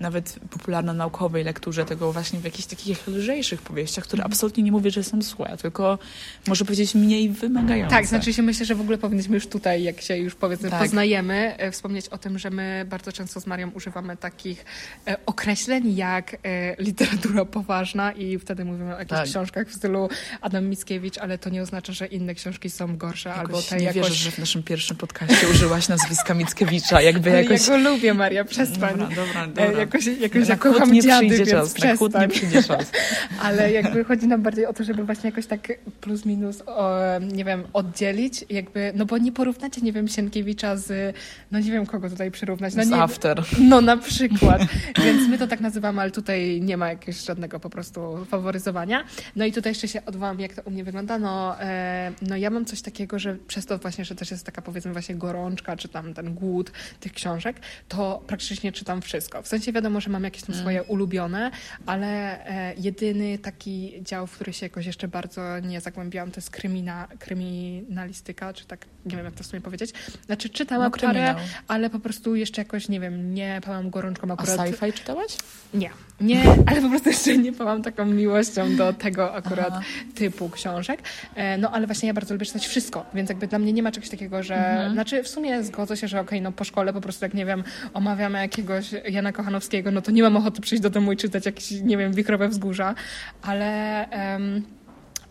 nawet 0.00 0.38
popularno-naukowej 0.50 1.44
lekturze, 1.44 1.84
tego 1.84 2.12
właśnie 2.12 2.40
w 2.40 2.44
jakichś 2.44 2.66
takich 2.66 3.08
lżejszych 3.08 3.62
powieściach, 3.62 4.04
które 4.04 4.24
absolutnie 4.24 4.62
nie 4.62 4.72
mówię, 4.72 4.90
że 4.90 5.04
są 5.04 5.22
złe, 5.22 5.56
tylko 5.62 5.98
może 6.46 6.64
powiedzieć 6.64 6.94
mniej 6.94 7.28
wymagające. 7.28 7.96
Tak, 7.96 8.06
znaczy 8.06 8.32
się 8.32 8.42
myślę, 8.42 8.66
że 8.66 8.74
w 8.74 8.80
ogóle 8.80 8.98
powinniśmy 8.98 9.34
już 9.34 9.46
tutaj, 9.46 9.82
jak 9.82 10.00
się 10.00 10.16
już 10.16 10.34
powiedzmy 10.34 10.70
Tak. 10.70 10.80
poznajemy, 10.80 11.56
e, 11.58 11.70
wspomnieć 11.70 12.08
o 12.08 12.18
tym, 12.18 12.38
że 12.38 12.50
my 12.50 12.84
bardzo 12.88 13.12
często 13.12 13.40
z 13.40 13.46
Marią 13.46 13.70
używamy 13.70 14.16
takich 14.16 14.64
e, 15.06 15.16
określeń 15.26 15.96
jak 15.96 16.34
e, 16.34 16.76
literatura 16.82 17.44
poważna 17.44 18.12
i 18.12 18.38
wtedy 18.38 18.64
mówimy 18.64 18.94
o 18.94 18.98
jakichś 18.98 19.20
Tak. 19.20 19.28
książkach 19.28 19.68
w 19.68 19.74
stylu 19.74 20.08
Adam 20.40 20.68
Mickiewicz, 20.68 21.18
ale 21.18 21.38
to 21.38 21.50
nie 21.50 21.62
oznacza, 21.62 21.92
że 21.92 22.06
inne 22.06 22.34
książki 22.34 22.70
są 22.70 22.96
gorsze 22.96 23.34
albo 23.34 23.56
Jakoś 23.56 23.66
te 23.66 23.76
nie 23.76 23.84
jakoś... 23.84 24.02
wierzę, 24.02 24.14
że 24.14 24.30
w 24.30 24.38
naszym 24.38 24.62
pierwszym 24.62 24.96
podcaście 24.96 25.48
użyłaś 25.48 25.88
nazwiska 25.88 26.34
Mickiewicza, 26.34 27.02
jakby 27.02 27.30
jakoś... 27.30 27.68
ja 27.68 27.78
go 27.78 27.90
lubię, 27.90 28.14
Maria, 28.14 28.44
przestań. 28.44 28.98
Dobra, 28.98 29.16
dobra, 29.16 29.46
dobra. 29.46 29.91
Jakoś, 29.92 30.20
jakoś 30.20 30.48
na 30.48 30.54
ja 30.54 30.56
kocham 30.56 30.80
kłótnię 30.80 31.02
dziady, 31.02 31.26
przyjdzie 31.26 31.50
czas, 31.50 31.78
na 31.78 31.96
kłótnię 31.96 32.28
przestań. 32.28 32.50
przyjdzie 32.50 32.68
czas. 32.68 32.92
Ale 33.46 33.72
jakby 33.72 34.04
chodzi 34.04 34.26
nam 34.26 34.42
bardziej 34.42 34.66
o 34.66 34.72
to, 34.72 34.84
żeby 34.84 35.04
właśnie 35.04 35.30
jakoś 35.30 35.46
tak 35.46 35.72
plus 36.00 36.24
minus, 36.24 36.62
o, 36.66 36.98
nie 37.32 37.44
wiem, 37.44 37.64
oddzielić, 37.72 38.44
jakby, 38.50 38.92
no 38.94 39.06
bo 39.06 39.18
nie 39.18 39.32
porównacie, 39.32 39.80
nie 39.80 39.92
wiem, 39.92 40.08
Sienkiewicza 40.08 40.76
z, 40.76 41.16
no 41.50 41.60
nie 41.60 41.70
wiem 41.70 41.86
kogo 41.86 42.10
tutaj 42.10 42.30
przyrównać. 42.30 42.74
No, 42.74 42.84
Z 42.84 42.88
nie, 42.88 42.96
after. 42.96 43.42
no 43.58 43.80
na 43.80 43.96
przykład. 43.96 44.62
Więc 45.04 45.28
my 45.28 45.38
to 45.38 45.46
tak 45.46 45.60
nazywamy, 45.60 46.00
ale 46.00 46.10
tutaj 46.10 46.60
nie 46.60 46.76
ma 46.76 46.88
jakiegoś 46.88 47.24
żadnego 47.24 47.60
po 47.60 47.70
prostu 47.70 48.24
faworyzowania. 48.30 49.04
No 49.36 49.44
i 49.44 49.52
tutaj 49.52 49.70
jeszcze 49.70 49.88
się 49.88 50.04
odwołam, 50.04 50.40
jak 50.40 50.54
to 50.54 50.62
u 50.62 50.70
mnie 50.70 50.84
wygląda. 50.84 51.18
No, 51.18 51.60
e, 51.60 52.12
no 52.22 52.36
ja 52.36 52.50
mam 52.50 52.64
coś 52.64 52.82
takiego, 52.82 53.18
że 53.18 53.36
przez 53.46 53.66
to 53.66 53.78
właśnie, 53.78 54.04
że 54.04 54.14
też 54.14 54.30
jest 54.30 54.46
taka 54.46 54.62
powiedzmy 54.62 54.92
właśnie 54.92 55.14
gorączka, 55.14 55.76
czy 55.76 55.88
tam 55.88 56.14
ten 56.14 56.34
głód 56.34 56.72
tych 57.00 57.12
książek, 57.12 57.56
to 57.88 58.22
praktycznie 58.26 58.72
czytam 58.72 59.02
wszystko. 59.02 59.42
W 59.42 59.48
sensie 59.48 59.71
wiadomo, 59.72 60.00
że 60.00 60.10
mam 60.10 60.24
jakieś 60.24 60.42
tam 60.42 60.54
swoje 60.54 60.82
ulubione, 60.82 61.50
ale 61.86 62.06
e, 62.46 62.74
jedyny 62.74 63.38
taki 63.38 63.92
dział, 64.02 64.26
w 64.26 64.32
który 64.32 64.52
się 64.52 64.66
jakoś 64.66 64.86
jeszcze 64.86 65.08
bardzo 65.08 65.58
nie 65.60 65.80
zagłębiałam, 65.80 66.30
to 66.30 66.38
jest 66.38 66.50
krymina, 66.50 67.08
kryminalistyka, 67.18 68.52
czy 68.52 68.64
tak, 68.66 68.86
nie 69.06 69.16
wiem 69.16 69.24
jak 69.24 69.34
to 69.34 69.44
w 69.44 69.46
sumie 69.46 69.60
powiedzieć. 69.62 69.92
Znaczy 70.26 70.48
czytałam 70.48 70.84
No, 70.84 70.90
parę, 70.90 71.12
kryminał. 71.12 71.36
ale 71.68 71.90
po 71.90 71.98
prostu 71.98 72.36
jeszcze 72.36 72.60
jakoś, 72.62 72.88
nie 72.88 73.00
wiem, 73.00 73.34
nie 73.34 73.60
pałam 73.64 73.90
gorączką 73.90 74.26
A 74.30 74.32
akurat. 74.32 74.58
sci-fi 74.60 74.92
czytałaś? 74.92 75.36
Nie, 75.74 75.90
nie, 76.20 76.42
ale 76.68 76.80
po 76.82 76.88
prostu 76.88 77.08
jeszcze 77.08 77.36
nie 77.38 77.52
pałam 77.52 77.82
taką 77.82 78.04
miłością 78.06 78.76
do 78.76 78.92
tego 78.92 79.34
akurat 79.34 79.68
Aha. 79.72 79.82
typu 80.14 80.48
książek. 80.50 81.02
E, 81.34 81.58
No 81.58 81.70
ale 81.70 81.86
właśnie 81.86 82.06
ja 82.06 82.14
bardzo 82.14 82.34
lubię 82.34 82.46
czytać 82.46 82.66
wszystko, 82.66 83.06
więc 83.14 83.28
jakby 83.28 83.46
dla 83.46 83.58
mnie 83.58 83.72
nie 83.72 83.82
ma 83.82 83.92
czegoś 83.92 84.08
takiego, 84.10 84.42
że... 84.42 84.54
Mhm. 84.56 84.92
Znaczy 84.92 85.22
w 85.22 85.28
sumie 85.28 85.62
zgodzę 85.64 85.96
się, 85.96 86.08
że 86.08 86.20
okej, 86.20 86.42
no 86.42 86.52
po 86.52 86.64
szkole 86.64 86.92
po 86.92 87.00
prostu 87.00 87.24
jak, 87.24 87.34
nie 87.34 87.46
wiem, 87.46 87.64
omawiamy 87.94 88.38
jakiegoś 88.38 88.86
Jana 89.10 89.32
Kochanowskiego, 89.32 89.61
no 89.92 90.02
to 90.02 90.10
nie 90.10 90.22
mam 90.22 90.36
ochoty 90.36 90.60
przyjść 90.60 90.82
do 90.82 90.90
domu 90.90 91.12
i 91.12 91.16
czytać 91.16 91.46
jakieś, 91.46 91.70
nie 91.70 91.96
wiem, 91.96 92.12
Wichrowe 92.12 92.48
Wzgórza, 92.48 92.94
ale... 93.42 94.08
em, 94.10 94.62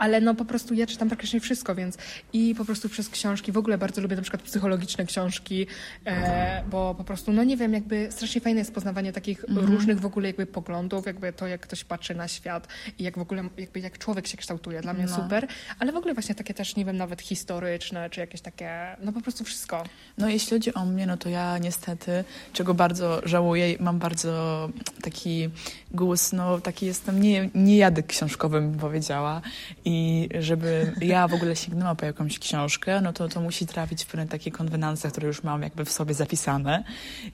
ale 0.01 0.21
no 0.21 0.35
po 0.35 0.45
prostu 0.45 0.73
ja 0.73 0.87
czytam 0.87 1.07
praktycznie 1.09 1.39
wszystko, 1.39 1.75
więc 1.75 1.97
i 2.33 2.55
po 2.57 2.65
prostu 2.65 2.89
przez 2.89 3.09
książki, 3.09 3.51
w 3.51 3.57
ogóle 3.57 3.77
bardzo 3.77 4.01
lubię 4.01 4.15
na 4.15 4.21
przykład 4.21 4.41
psychologiczne 4.43 5.05
książki, 5.05 5.67
e, 6.05 6.63
bo 6.69 6.95
po 6.95 7.03
prostu, 7.03 7.31
no 7.33 7.43
nie 7.43 7.57
wiem, 7.57 7.73
jakby 7.73 8.07
strasznie 8.11 8.41
fajne 8.41 8.59
jest 8.59 8.73
poznawanie 8.73 9.13
takich 9.13 9.43
Mhm. 9.49 9.67
różnych 9.67 9.99
w 9.99 10.05
ogóle 10.05 10.27
jakby 10.27 10.45
poglądów, 10.45 11.05
jakby 11.05 11.33
to, 11.33 11.47
jak 11.47 11.61
ktoś 11.61 11.83
patrzy 11.83 12.15
na 12.15 12.27
świat 12.27 12.67
i 12.99 13.03
jak 13.03 13.17
w 13.17 13.21
ogóle, 13.21 13.43
jakby 13.57 13.79
jak 13.79 13.97
człowiek 13.97 14.27
się 14.27 14.37
kształtuje. 14.37 14.81
Dla 14.81 14.93
mnie 14.93 15.05
No. 15.09 15.15
super, 15.15 15.47
ale 15.79 15.91
w 15.91 15.95
ogóle 15.95 16.13
właśnie 16.13 16.35
takie 16.35 16.53
też, 16.53 16.75
nie 16.75 16.85
wiem, 16.85 16.97
nawet 16.97 17.21
historyczne, 17.21 18.09
czy 18.09 18.19
jakieś 18.19 18.41
takie, 18.41 18.71
no 19.03 19.11
po 19.13 19.21
prostu 19.21 19.43
wszystko. 19.43 19.83
No 20.17 20.29
jeśli 20.29 20.49
chodzi 20.57 20.73
o 20.73 20.85
mnie, 20.85 21.07
no 21.07 21.17
to 21.17 21.29
ja 21.29 21.57
niestety, 21.57 22.23
czego 22.53 22.73
bardzo 22.73 23.21
żałuję, 23.27 23.75
mam 23.79 23.99
bardzo 23.99 24.69
taki 25.01 25.49
głos, 25.91 26.33
no 26.33 26.59
taki 26.61 26.85
jestem 26.85 27.21
nie, 27.21 27.49
nie 27.55 27.77
jadek 27.77 28.07
książkowy, 28.07 28.61
bym 28.61 28.77
powiedziała. 28.79 29.41
I 29.85 29.90
żeby 30.39 30.93
ja 31.01 31.27
w 31.27 31.33
ogóle 31.33 31.55
sięgnęła 31.55 31.95
po 31.95 32.05
jakąś 32.05 32.39
książkę, 32.39 33.01
no 33.01 33.13
to 33.13 33.27
to 33.27 33.41
musi 33.41 33.67
trafić 33.67 34.03
w 34.03 34.07
pewne 34.07 34.27
takie 34.27 34.51
konwenanse, 34.51 35.09
które 35.09 35.27
już 35.27 35.43
mam 35.43 35.61
jakby 35.61 35.85
w 35.85 35.91
sobie 35.91 36.13
zapisane. 36.13 36.83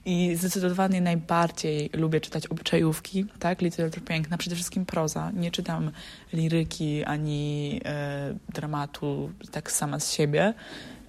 I 0.04 0.36
zdecydowanie 0.36 1.00
najbardziej 1.00 1.90
lubię 1.92 2.20
czytać 2.20 2.46
obyczajówki, 2.46 3.24
tak, 3.38 3.60
literatura 3.60 4.06
piękna, 4.06 4.38
przede 4.38 4.56
wszystkim 4.56 4.86
proza. 4.86 5.30
Nie 5.30 5.50
czytam 5.50 5.90
liryki 6.32 7.04
ani 7.04 7.80
e, 7.84 8.34
dramatu 8.48 9.32
tak 9.50 9.72
sama 9.72 10.00
z 10.00 10.12
siebie. 10.12 10.54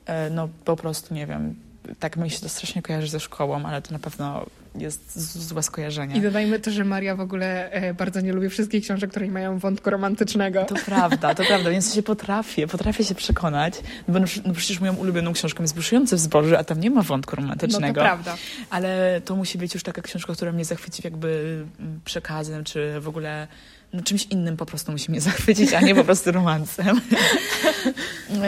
E, 0.05 0.29
no 0.29 0.49
po 0.65 0.75
prostu 0.75 1.13
nie 1.13 1.27
wiem, 1.27 1.55
tak 1.99 2.17
mi 2.17 2.29
się 2.29 2.39
to 2.39 2.49
strasznie 2.49 2.81
kojarzy 2.81 3.07
ze 3.07 3.19
szkołą, 3.19 3.65
ale 3.65 3.81
to 3.81 3.91
na 3.91 3.99
pewno 3.99 4.45
jest 4.75 5.19
złe 5.47 5.63
skojarzenie. 5.63 6.15
I 6.15 6.21
dodajmy 6.21 6.59
to, 6.59 6.71
że 6.71 6.85
Maria 6.85 7.15
w 7.15 7.19
ogóle 7.21 7.71
e, 7.71 7.93
bardzo 7.93 8.21
nie 8.21 8.33
lubi 8.33 8.49
wszystkich 8.49 8.83
książek, 8.83 9.09
które 9.09 9.27
mają 9.27 9.59
wątku 9.59 9.89
romantycznego. 9.89 10.65
To 10.65 10.75
prawda, 10.85 11.35
to 11.35 11.43
prawda, 11.43 11.69
więc 11.69 11.95
się 11.95 12.03
potrafię, 12.03 12.67
potrafię 12.67 13.03
się 13.03 13.15
przekonać, 13.15 13.73
no 14.07 14.13
bo 14.13 14.19
no, 14.19 14.25
no 14.45 14.53
przecież 14.53 14.79
moją 14.79 14.95
ulubioną 14.95 15.33
książką 15.33 15.63
jest 15.63 15.75
Buszujące 15.75 16.15
w 16.15 16.19
zboży, 16.19 16.57
a 16.57 16.63
tam 16.63 16.79
nie 16.79 16.89
ma 16.89 17.01
wątku 17.01 17.31
No 17.31 17.35
to 17.35 17.41
romantycznego. 17.41 18.01
prawda. 18.01 18.37
ale 18.69 19.21
to 19.25 19.35
musi 19.35 19.57
być 19.57 19.73
już 19.73 19.83
taka 19.83 20.01
książka, 20.01 20.33
która 20.33 20.51
mnie 20.51 20.65
zachwyci 20.65 21.01
jakby 21.03 21.61
mm, 21.79 21.99
przekazem, 22.05 22.63
czy 22.63 22.99
w 22.99 23.07
ogóle 23.07 23.47
no, 23.93 24.01
czymś 24.03 24.25
innym 24.25 24.57
po 24.57 24.65
prostu 24.65 24.91
musi 24.91 25.11
mnie 25.11 25.21
zachwycić, 25.21 25.73
a 25.73 25.81
nie 25.81 25.95
po 25.95 26.03
prostu 26.03 26.31
romansem. 26.31 27.01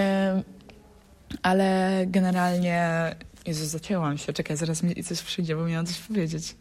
Ale 1.41 2.03
generalnie... 2.07 2.91
Jezu, 3.45 3.65
zacięłam 3.65 4.17
się. 4.17 4.33
Czekaj, 4.33 4.57
zaraz 4.57 4.83
mi 4.83 5.03
coś 5.03 5.21
przyjdzie, 5.21 5.55
bo 5.55 5.65
miałam 5.65 5.85
coś 5.85 5.97
powiedzieć. 5.97 6.55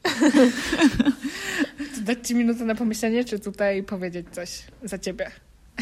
Dać 2.04 2.28
ci 2.28 2.34
minutę 2.34 2.64
na 2.64 2.74
pomyślenie, 2.74 3.24
czy 3.24 3.38
tutaj 3.38 3.82
powiedzieć 3.82 4.26
coś 4.32 4.62
za 4.82 4.98
ciebie? 4.98 5.30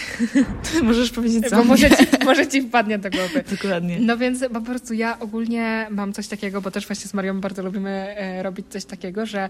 Możesz 0.83 1.11
powiedzieć 1.11 1.49
co? 1.49 1.57
Bo 1.57 1.65
może 1.65 1.91
ci, 1.91 2.07
może 2.25 2.47
ci 2.47 2.63
wpadnie 2.63 2.99
do 2.99 3.11
głowy. 3.11 3.45
Dokładnie. 3.51 3.99
No 4.01 4.17
więc 4.17 4.45
po 4.53 4.61
prostu 4.61 4.95
ja 4.95 5.19
ogólnie 5.21 5.87
mam 5.91 6.13
coś 6.13 6.29
takiego, 6.29 6.61
bo 6.61 6.71
też 6.71 6.87
właśnie 6.87 7.09
z 7.09 7.15
Marią 7.15 7.41
bardzo 7.41 7.63
lubimy 7.63 7.91
e, 7.91 8.43
robić 8.43 8.67
coś 8.71 8.85
takiego, 8.85 9.27
że 9.27 9.49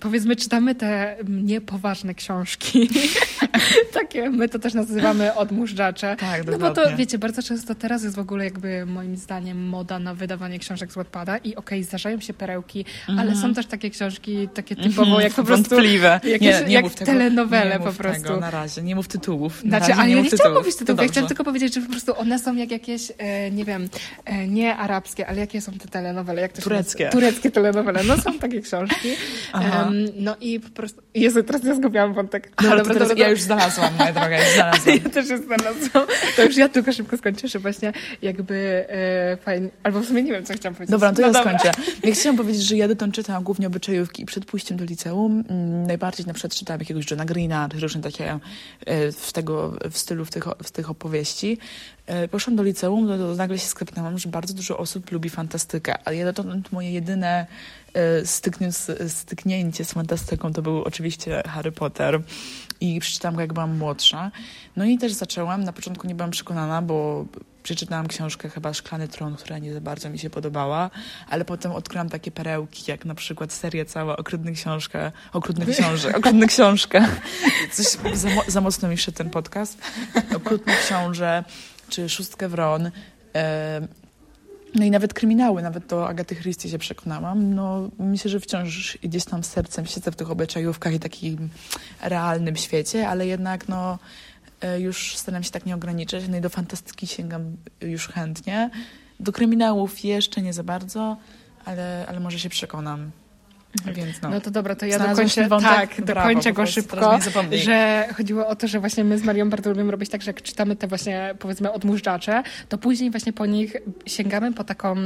powiedzmy 0.00 0.36
czytamy 0.36 0.74
te 0.74 1.16
niepoważne 1.28 2.14
książki. 2.14 2.88
Takie, 3.92 4.30
my 4.30 4.48
to 4.48 4.58
też 4.58 4.74
nazywamy 4.74 5.34
odmóżdżacze. 5.34 6.16
Tak, 6.20 6.46
No 6.46 6.58
bo 6.58 6.70
to 6.70 6.96
wiecie, 6.96 7.18
bardzo 7.18 7.42
często 7.42 7.74
teraz 7.74 8.02
jest 8.04 8.16
w 8.16 8.18
ogóle 8.18 8.44
jakby 8.44 8.86
moim 8.86 9.16
zdaniem 9.16 9.68
moda 9.68 9.98
na 9.98 10.14
wydawanie 10.14 10.58
książek 10.58 10.92
z 10.92 10.94
Wattpada 10.94 11.38
i 11.38 11.56
okej, 11.56 11.84
zdarzają 11.84 12.20
się 12.20 12.34
perełki, 12.34 12.84
ale 13.08 13.20
Mhm. 13.22 13.36
są 13.40 13.54
też 13.54 13.66
takie 13.66 13.90
książki 13.90 14.48
takie 14.54 14.76
typowo 14.76 15.02
Mhm, 15.02 15.22
jak 15.22 15.32
po 15.32 15.44
prostu 15.44 15.68
Wątpliwe. 15.70 16.20
jakieś- 16.24 16.68
jak 16.68 16.84
mów 16.84 16.94
tego. 16.94 17.12
telenowele 17.12 17.72
nie 17.72 17.78
po 17.78 17.86
mów 17.86 17.96
prostu. 17.96 18.22
Tego, 18.22 18.40
na 18.40 18.50
razie, 18.50 18.82
nie 18.82 18.94
mów 18.94 19.08
tytułów. 19.50 19.64
Na 19.64 19.78
Znaczy, 19.78 19.94
ale 19.94 20.08
nie 20.08 20.16
ja 20.16 20.22
nie 20.22 20.30
chciałam 20.30 20.64
To 20.64 20.78
tytułów, 20.78 21.02
ja 21.02 21.08
chciałam 21.08 21.28
tylko 21.28 21.44
powiedzieć, 21.44 21.74
że 21.74 21.80
po 21.80 21.90
prostu 21.90 22.18
one 22.18 22.38
są 22.38 22.56
jak 22.56 22.70
jakieś, 22.70 23.12
e, 23.18 23.50
nie 23.50 23.64
wiem, 23.64 23.88
e, 24.24 24.46
nie 24.46 24.76
arabskie, 24.76 25.26
ale 25.26 25.40
jakie 25.40 25.60
są 25.60 25.72
te 25.72 25.88
telenowele? 25.88 26.42
Jak 26.42 26.52
to 26.52 26.62
Tureckie. 26.62 27.04
nazywa? 27.04 27.20
Tureckie 27.20 27.50
telenowele, 27.50 28.04
no 28.04 28.16
są 28.16 28.38
takie 28.38 28.60
książki. 28.60 29.08
Em, 29.54 30.06
no 30.16 30.36
i 30.40 30.60
po 30.60 30.68
prostu, 30.68 31.02
Jezu, 31.14 31.42
teraz 31.42 31.64
ja 31.64 31.74
zgubiłam 31.74 32.14
wątek. 32.14 32.50
Dobra, 32.56 32.72
Ale 32.72 32.82
to 32.82 32.94
teraz 32.94 33.18
ja 33.18 33.28
już 33.28 33.40
znalazłam, 33.40 33.94
moja 33.98 34.12
droga, 34.12 34.38
już 34.38 34.54
znalazłam. 34.54 34.96
ja 35.04 35.10
też 35.10 35.28
już 35.28 35.40
znalazłam. 35.40 36.06
To 36.36 36.44
już 36.44 36.56
ja 36.56 36.68
tylko 36.68 36.92
szybko 36.92 37.16
skończę, 37.16 37.48
że 37.48 37.58
właśnie 37.58 37.92
jakby 38.22 38.86
e, 38.88 39.36
fajnie, 39.36 39.68
albo 39.82 40.00
w 40.00 40.06
sumie 40.06 40.22
nie 40.22 40.32
wiem, 40.32 40.44
co 40.44 40.54
chciałam 40.54 40.74
powiedzieć. 40.74 40.90
Dobra, 40.90 41.12
to 41.12 41.20
no 41.20 41.26
ja 41.26 41.32
dobra. 41.32 41.58
skończę. 41.58 41.80
Ja 42.04 42.14
chciałam 42.14 42.36
powiedzieć, 42.36 42.62
że 42.62 42.76
ja 42.76 42.88
dotąd 42.88 43.14
czytałam 43.14 43.42
głównie 43.44 43.66
obyczajówki 43.66 44.22
i 44.22 44.26
przed 44.26 44.44
pójściem 44.44 44.76
do 44.76 44.84
liceum 44.84 45.44
mm, 45.48 45.86
najbardziej 45.86 46.26
na 46.26 46.32
przykład 46.32 46.54
czytałam 46.54 46.80
jakiegoś 46.80 47.10
Johna 47.10 47.24
Greena, 47.24 47.68
czy 47.68 47.80
różne 47.80 48.02
takie 48.02 48.38
e, 48.86 49.12
w, 49.30 49.32
tego, 49.32 49.76
w 49.90 49.98
stylu 49.98 50.24
w 50.24 50.30
tych, 50.30 50.44
w 50.62 50.70
tych 50.70 50.90
opowieści. 50.90 51.58
E, 52.06 52.28
Poszłam 52.28 52.56
do 52.56 52.62
liceum, 52.62 53.06
no 53.06 53.18
to 53.18 53.34
nagle 53.34 53.58
się 53.58 53.66
skapnęłam, 53.66 54.18
że 54.18 54.28
bardzo 54.28 54.54
dużo 54.54 54.78
osób 54.78 55.12
lubi 55.12 55.30
fantastykę, 55.30 55.94
ale 56.04 56.16
ja 56.16 56.32
dotąd 56.32 56.72
moje 56.72 56.90
jedyne 56.92 57.46
e, 57.94 58.26
styknię, 58.26 58.72
styknięcie 59.08 59.84
z 59.84 59.92
fantastyką 59.92 60.52
to 60.52 60.62
był 60.62 60.82
oczywiście 60.82 61.42
Harry 61.46 61.72
Potter 61.72 62.22
i 62.80 63.00
przeczytałam 63.00 63.34
go 63.34 63.40
jak 63.40 63.52
byłam 63.52 63.76
młodsza. 63.76 64.30
No 64.76 64.84
i 64.84 64.98
też 64.98 65.12
zaczęłam, 65.12 65.64
na 65.64 65.72
początku 65.72 66.06
nie 66.06 66.14
byłam 66.14 66.30
przekonana, 66.30 66.82
bo 66.82 67.24
przeczytałam 67.62 68.08
książkę 68.08 68.48
chyba 68.48 68.74
Szklany 68.74 69.08
Tron, 69.08 69.36
która 69.36 69.58
nie 69.58 69.74
za 69.74 69.80
bardzo 69.80 70.10
mi 70.10 70.18
się 70.18 70.30
podobała, 70.30 70.90
ale 71.28 71.44
potem 71.44 71.72
odkryłam 71.72 72.08
takie 72.08 72.30
perełki, 72.30 72.84
jak 72.90 73.04
na 73.04 73.14
przykład 73.14 73.52
seria 73.52 73.84
cała 73.84 74.16
Okrutny 74.16 74.52
Książkę, 74.52 75.12
Okrutny 75.32 75.66
Książę, 75.66 76.16
Okrutny 76.16 76.46
Książkę. 76.46 77.06
Coś 77.72 77.86
za, 78.14 78.28
za 78.46 78.60
mocno 78.60 78.88
mi 78.88 78.98
szedł 78.98 79.18
ten 79.18 79.30
podcast. 79.30 79.78
Okrutny 80.36 80.72
Książę, 80.86 81.44
czy 81.88 82.08
Szóstkę 82.08 82.48
Wron. 82.48 82.90
No 84.74 84.84
i 84.84 84.90
nawet 84.90 85.14
kryminały, 85.14 85.62
nawet 85.62 85.86
do 85.86 86.08
Agaty 86.08 86.36
Christie 86.36 86.68
się 86.68 86.78
przekonałam. 86.78 87.54
No, 87.54 87.90
myślę, 87.98 88.30
że 88.30 88.40
wciąż 88.40 88.98
gdzieś 89.02 89.24
tam 89.24 89.44
sercem 89.44 89.86
siedzę 89.86 90.12
w 90.12 90.16
tych 90.16 90.30
obyczajówkach 90.30 90.92
i 90.92 91.00
takim 91.00 91.48
realnym 92.02 92.56
świecie, 92.56 93.08
ale 93.08 93.26
jednak 93.26 93.68
no, 93.68 93.98
już 94.78 95.16
staram 95.16 95.42
się 95.42 95.50
tak 95.50 95.66
nie 95.66 95.74
ograniczać. 95.74 96.28
No 96.28 96.36
i 96.36 96.40
do 96.40 96.48
fantastyki 96.48 97.06
sięgam 97.06 97.56
już 97.80 98.08
chętnie. 98.08 98.70
Do 99.20 99.32
kryminałów 99.32 100.04
jeszcze 100.04 100.42
nie 100.42 100.52
za 100.52 100.62
bardzo, 100.62 101.16
ale, 101.64 102.04
ale 102.08 102.20
może 102.20 102.38
się 102.38 102.48
przekonam. 102.48 103.10
Więc 103.94 104.22
no. 104.22 104.30
No 104.30 104.40
to 104.40 104.50
dobra, 104.50 104.74
to 104.74 104.86
ja 104.86 104.98
dokończę, 104.98 105.48
wątek? 105.48 105.70
tak, 105.70 106.00
Brawo, 106.00 106.20
dokończę 106.28 106.52
go 106.52 106.66
szybko, 106.66 107.18
że 107.52 108.08
chodziło 108.16 108.46
o 108.46 108.56
to, 108.56 108.68
że 108.68 108.80
właśnie 108.80 109.04
my 109.04 109.18
z 109.18 109.22
Marią 109.24 109.50
bardzo 109.50 109.70
lubimy 109.70 109.90
robić 109.90 110.10
tak, 110.10 110.22
że 110.22 110.28
jak 110.30 110.42
czytamy 110.42 110.76
te 110.76 110.86
właśnie 110.86 111.34
powiedzmy 111.38 111.72
odmóżdżacze, 111.72 112.42
to 112.68 112.78
później 112.78 113.10
właśnie 113.10 113.32
po 113.32 113.46
nich 113.46 113.76
sięgamy 114.06 114.52
po 114.52 114.64
taką 114.64 114.96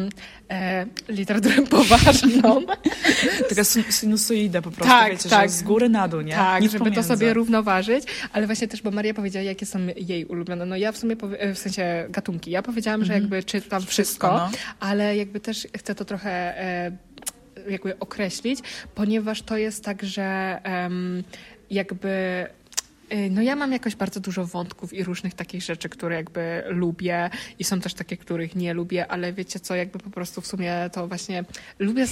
e, 0.50 0.86
literaturę 1.08 1.54
poważną. 1.70 2.62
Taka 3.48 3.64
sin- 3.64 3.92
sinusoida 3.92 4.62
po 4.62 4.70
prostu, 4.70 4.92
Tak, 4.92 5.12
wiecie, 5.12 5.28
tak. 5.28 5.50
z 5.50 5.62
góry 5.62 5.88
na 5.88 6.08
dół, 6.08 6.20
nie? 6.20 6.34
Tak, 6.34 6.62
Nic 6.62 6.72
żeby 6.72 6.84
pomiędzy. 6.84 7.08
to 7.08 7.14
sobie 7.16 7.34
równoważyć, 7.34 8.04
ale 8.32 8.46
właśnie 8.46 8.68
też, 8.68 8.82
bo 8.82 8.90
Maria 8.90 9.14
powiedziała, 9.14 9.42
jakie 9.44 9.66
są 9.66 9.78
jej 9.96 10.24
ulubione. 10.24 10.66
No 10.66 10.76
ja 10.76 10.92
w 10.92 10.96
sumie, 10.98 11.16
e, 11.38 11.54
w 11.54 11.58
sensie 11.58 12.06
gatunki, 12.08 12.50
ja 12.50 12.62
powiedziałam, 12.62 13.04
że 13.04 13.12
jakby 13.12 13.42
czytam 13.42 13.82
wszystko, 13.82 14.32
Mhm. 14.32 14.50
no. 14.52 14.58
ale 14.88 15.16
jakby 15.16 15.40
też 15.40 15.68
chcę 15.76 15.94
to 15.94 16.04
trochę 16.04 16.30
e, 16.60 16.92
jakby 17.68 17.98
określić, 17.98 18.60
ponieważ 18.94 19.42
to 19.42 19.56
jest 19.56 19.84
tak, 19.84 20.02
że 20.02 20.60
jakby 21.70 22.08
y, 23.12 23.30
no 23.30 23.42
ja 23.42 23.56
mam 23.56 23.72
jakoś 23.72 23.96
bardzo 23.96 24.20
dużo 24.20 24.46
wątków 24.46 24.92
i 24.92 25.04
różnych 25.04 25.34
takich 25.34 25.62
rzeczy, 25.62 25.88
które 25.88 26.16
jakby 26.16 26.62
lubię 26.68 27.30
i 27.58 27.64
są 27.64 27.80
też 27.80 27.94
takie, 27.94 28.16
których 28.16 28.56
nie 28.56 28.74
lubię, 28.74 29.06
ale 29.06 29.32
wiecie 29.32 29.60
co, 29.60 29.74
jakby 29.74 29.98
po 29.98 30.10
prostu 30.10 30.40
w 30.40 30.46
sumie 30.46 30.90
to 30.92 31.08
właśnie 31.08 31.44
lubię 31.78 32.06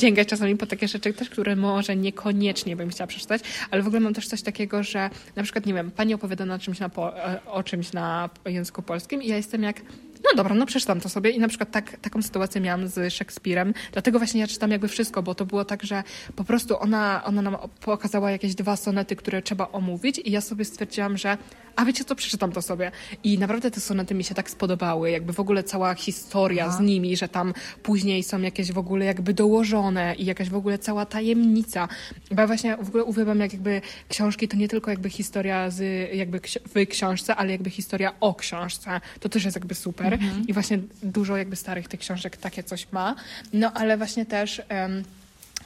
sięgać 0.00 0.28
czasami 0.28 0.56
po 0.56 0.66
takie 0.66 0.88
rzeczy 0.88 1.12
też, 1.12 1.30
które 1.30 1.56
może 1.56 1.96
niekoniecznie 1.96 2.76
bym 2.76 2.90
chciała 2.90 3.08
przeczytać, 3.08 3.42
ale 3.70 3.82
w 3.82 3.86
ogóle 3.86 4.00
mam 4.00 4.14
też 4.14 4.28
coś 4.28 4.42
takiego, 4.42 4.82
że 4.82 5.10
na 5.36 5.42
przykład, 5.42 5.66
nie 5.66 5.74
wiem, 5.74 5.90
pani 5.90 6.14
opowiada 6.14 6.46
na 6.46 6.58
czymś 6.58 6.78
na 6.78 6.88
po, 6.88 7.18
e, 7.18 7.44
o 7.44 7.62
czymś 7.62 7.92
na 7.92 8.30
języku 8.44 8.82
polskim 8.82 9.22
i 9.22 9.28
ja 9.28 9.36
jestem 9.36 9.62
jak 9.62 9.80
no 10.24 10.30
dobra, 10.36 10.54
no 10.54 10.66
przeczytam 10.66 11.00
to 11.00 11.08
sobie 11.08 11.30
i 11.30 11.38
na 11.38 11.48
przykład 11.48 11.70
tak, 11.70 11.96
taką 12.00 12.22
sytuację 12.22 12.60
miałam 12.60 12.88
z 12.88 13.12
Szekspirem, 13.12 13.74
dlatego 13.92 14.18
właśnie 14.18 14.40
ja 14.40 14.46
czytam 14.46 14.70
jakby 14.70 14.88
wszystko, 14.88 15.22
bo 15.22 15.34
to 15.34 15.46
było 15.46 15.64
tak, 15.64 15.82
że 15.82 16.02
po 16.36 16.44
prostu 16.44 16.80
ona, 16.80 17.24
ona 17.24 17.42
nam 17.42 17.56
pokazała 17.80 18.30
jakieś 18.30 18.54
dwa 18.54 18.76
sonety, 18.76 19.16
które 19.16 19.42
trzeba 19.42 19.68
omówić 19.68 20.18
i 20.18 20.30
ja 20.30 20.40
sobie 20.40 20.64
stwierdziłam, 20.64 21.16
że 21.16 21.38
a 21.76 21.84
wiecie 21.84 22.04
co, 22.04 22.14
przeczytam 22.14 22.52
to 22.52 22.62
sobie. 22.62 22.92
I 23.24 23.38
naprawdę 23.38 23.70
te 23.70 23.80
sonety 23.80 24.14
mi 24.14 24.24
się 24.24 24.34
tak 24.34 24.50
spodobały, 24.50 25.10
jakby 25.10 25.32
w 25.32 25.40
ogóle 25.40 25.64
cała 25.64 25.94
historia 25.94 26.64
Aha. 26.66 26.76
z 26.76 26.80
nimi, 26.80 27.16
że 27.16 27.28
tam 27.28 27.54
później 27.82 28.22
są 28.22 28.40
jakieś 28.40 28.72
w 28.72 28.78
ogóle 28.78 29.04
jakby 29.04 29.34
dołożone 29.34 30.14
i 30.14 30.24
jakaś 30.24 30.50
w 30.50 30.56
ogóle 30.56 30.78
cała 30.78 31.06
tajemnica. 31.06 31.88
Bo 32.30 32.40
ja 32.40 32.46
właśnie 32.46 32.76
w 32.76 32.88
ogóle 32.88 33.04
uwielbiam 33.04 33.40
jak 33.40 33.52
jakby 33.52 33.80
książki, 34.08 34.48
to 34.48 34.56
nie 34.56 34.68
tylko 34.68 34.90
jakby 34.90 35.10
historia 35.10 35.70
z, 35.70 36.10
jakby 36.14 36.40
w 36.40 36.86
książce, 36.88 37.36
ale 37.36 37.52
jakby 37.52 37.70
historia 37.70 38.12
o 38.20 38.34
książce. 38.34 39.00
To 39.20 39.28
też 39.28 39.44
jest 39.44 39.56
jakby 39.56 39.74
super. 39.74 40.18
I 40.48 40.52
właśnie 40.52 40.78
dużo 41.02 41.36
jakby 41.36 41.56
starych 41.56 41.88
tych 41.88 42.00
książek 42.00 42.36
takie 42.36 42.62
coś 42.62 42.92
ma. 42.92 43.14
No 43.52 43.72
ale 43.72 43.96
właśnie 43.96 44.26
też 44.26 44.62
em, 44.68 45.04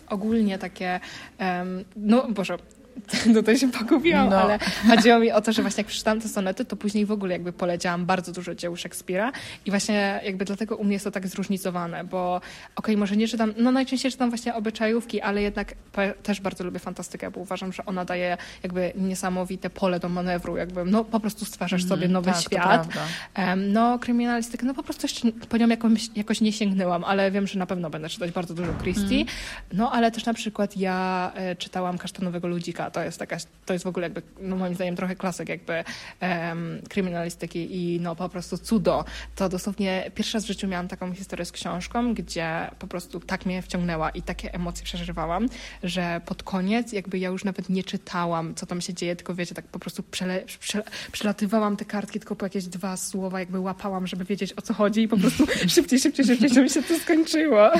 ogólnie 0.08 0.58
takie, 0.58 1.00
em, 1.38 1.84
no 1.96 2.28
Boże, 2.28 2.56
tutaj 3.34 3.58
się 3.58 3.70
pogubiłam, 3.72 4.30
No. 4.30 4.36
ale 4.40 4.58
chodziło 4.88 5.18
mi 5.18 5.32
o 5.32 5.40
to, 5.40 5.52
że 5.52 5.62
właśnie 5.62 5.80
jak 5.80 5.86
przeczytałam 5.86 6.20
te 6.20 6.28
sonety, 6.28 6.64
to 6.64 6.76
później 6.76 7.06
w 7.06 7.12
ogóle 7.12 7.32
jakby 7.32 7.52
poleciałam 7.52 8.06
bardzo 8.06 8.32
dużo 8.32 8.54
dzieł 8.54 8.76
Szekspira 8.76 9.32
i 9.66 9.70
właśnie 9.70 10.20
jakby 10.24 10.44
dlatego 10.44 10.76
u 10.76 10.84
mnie 10.84 10.92
jest 10.92 11.04
to 11.04 11.10
tak 11.10 11.28
zróżnicowane, 11.28 12.04
bo 12.04 12.40
okej, 12.76 12.96
może 12.96 13.16
nie 13.16 13.28
czytam, 13.28 13.54
no 13.56 13.72
najczęściej 13.72 14.12
czytam 14.12 14.28
właśnie 14.30 14.54
obyczajówki, 14.54 15.20
ale 15.20 15.42
jednak 15.42 15.74
też 16.22 16.40
bardzo 16.40 16.64
lubię 16.64 16.78
fantastykę, 16.78 17.30
bo 17.30 17.40
uważam, 17.40 17.72
że 17.72 17.84
ona 17.86 18.04
daje 18.04 18.36
jakby 18.62 18.92
niesamowite 18.96 19.70
pole 19.70 20.00
do 20.00 20.08
manewru, 20.08 20.56
jakby 20.56 20.84
no 20.84 21.04
po 21.04 21.20
prostu 21.20 21.44
stwarzasz 21.44 21.84
sobie 21.84 22.08
nowy 22.08 22.30
tak, 22.32 22.40
świat. 22.40 22.88
Em, 23.34 23.72
No, 23.72 23.98
kryminalistykę, 23.98 24.66
no 24.66 24.74
po 24.74 24.82
prostu 24.82 25.04
jeszcze 25.04 25.32
po 25.32 25.56
nią 25.56 25.68
jakoś, 25.68 26.08
jakoś 26.16 26.40
nie 26.40 26.52
sięgnęłam, 26.52 27.04
ale 27.04 27.30
wiem, 27.30 27.46
że 27.46 27.58
na 27.58 27.66
pewno 27.66 27.90
będę 27.90 28.08
czytać 28.08 28.30
bardzo 28.30 28.54
dużo 28.54 28.72
Christie. 28.82 29.24
No, 29.72 29.92
ale 29.92 30.10
też 30.10 30.24
na 30.24 30.34
przykład 30.34 30.76
ja 30.76 31.32
e, 31.34 31.56
czytałam 31.56 31.98
Kasztanowego 31.98 32.48
Ludzika. 32.48 32.79
To 32.90 33.02
jest 33.02 33.18
taka, 33.18 33.36
to 33.66 33.72
jest 33.72 33.84
w 33.84 33.88
ogóle 33.88 34.06
jakby, 34.06 34.22
no 34.40 34.56
moim 34.56 34.74
zdaniem 34.74 34.96
trochę 34.96 35.16
klasyk 35.16 35.48
jakby 35.48 35.84
em, 36.20 36.82
kryminalistyki 36.88 37.76
i 37.76 38.00
no 38.00 38.16
po 38.16 38.28
prostu 38.28 38.58
cudo. 38.58 39.04
To 39.36 39.48
dosłownie 39.48 40.10
pierwszy 40.14 40.36
raz 40.36 40.44
w 40.44 40.46
życiu 40.46 40.68
miałam 40.68 40.88
taką 40.88 41.14
historię 41.14 41.44
z 41.44 41.52
książką, 41.52 42.14
gdzie 42.14 42.70
po 42.78 42.86
prostu 42.86 43.20
tak 43.20 43.46
mnie 43.46 43.62
wciągnęła 43.62 44.10
i 44.10 44.22
takie 44.22 44.54
emocje 44.54 44.84
przeżywałam, 44.84 45.48
że 45.82 46.20
pod 46.26 46.42
koniec 46.42 46.92
jakby 46.92 47.18
ja 47.18 47.28
już 47.28 47.44
nawet 47.44 47.68
nie 47.68 47.84
czytałam, 47.84 48.54
co 48.54 48.66
tam 48.66 48.80
się 48.80 48.94
dzieje, 48.94 49.16
tylko 49.16 49.34
wiecie, 49.34 49.54
tak 49.54 49.64
po 49.64 49.78
prostu 49.78 50.02
przele, 50.02 50.42
przele, 50.60 50.84
przelatywałam 51.12 51.76
te 51.76 51.84
kartki, 51.84 52.18
tylko 52.18 52.36
po 52.36 52.46
jakieś 52.46 52.64
dwa 52.64 52.96
słowa 52.96 53.40
jakby 53.40 53.60
łapałam, 53.60 54.06
żeby 54.06 54.24
wiedzieć 54.24 54.52
o 54.52 54.62
co 54.62 54.74
chodzi 54.74 55.02
i 55.02 55.08
po 55.08 55.16
prostu 55.16 55.46
szybciej, 55.74 55.98
szybciej, 55.98 56.26
szybciej, 56.26 56.48
żeby 56.48 56.68
się 56.68 56.82
to 56.82 56.98
skończyło. 56.98 57.70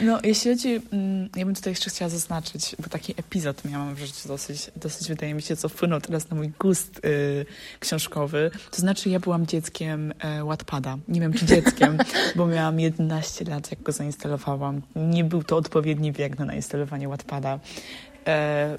No, 0.00 0.18
jeśli 0.24 0.50
chodzi, 0.50 0.80
mm, 0.92 1.19
ja 1.36 1.44
bym 1.44 1.54
tutaj 1.54 1.72
jeszcze 1.72 1.90
chciała 1.90 2.08
zaznaczyć, 2.08 2.76
bo 2.78 2.88
taki 2.88 3.14
epizod 3.16 3.64
miałam 3.64 3.94
w 3.94 3.98
życiu 3.98 4.28
dosyć, 4.28 4.70
dosyć 4.76 5.08
wydaje 5.08 5.34
mi 5.34 5.42
się, 5.42 5.56
co 5.56 5.68
wpłynął 5.68 6.00
teraz 6.00 6.30
na 6.30 6.36
mój 6.36 6.52
gust 6.60 7.00
y, 7.04 7.46
książkowy. 7.80 8.50
To 8.70 8.80
znaczy, 8.80 9.10
ja 9.10 9.20
byłam 9.20 9.46
dzieckiem 9.46 10.12
Wattpada. 10.44 10.98
Nie 11.08 11.20
wiem, 11.20 11.32
czy 11.32 11.46
dzieckiem, 11.46 11.98
bo 12.36 12.46
miałam 12.46 12.80
11 12.80 13.44
lat, 13.44 13.70
jak 13.70 13.82
go 13.82 13.92
zainstalowałam. 13.92 14.82
Nie 14.96 15.24
był 15.24 15.42
to 15.42 15.56
odpowiedni 15.56 16.12
wiek 16.12 16.38
na 16.38 16.44
nainstalowanie 16.44 17.08
Wattpada. 17.08 17.58
E, 18.26 18.78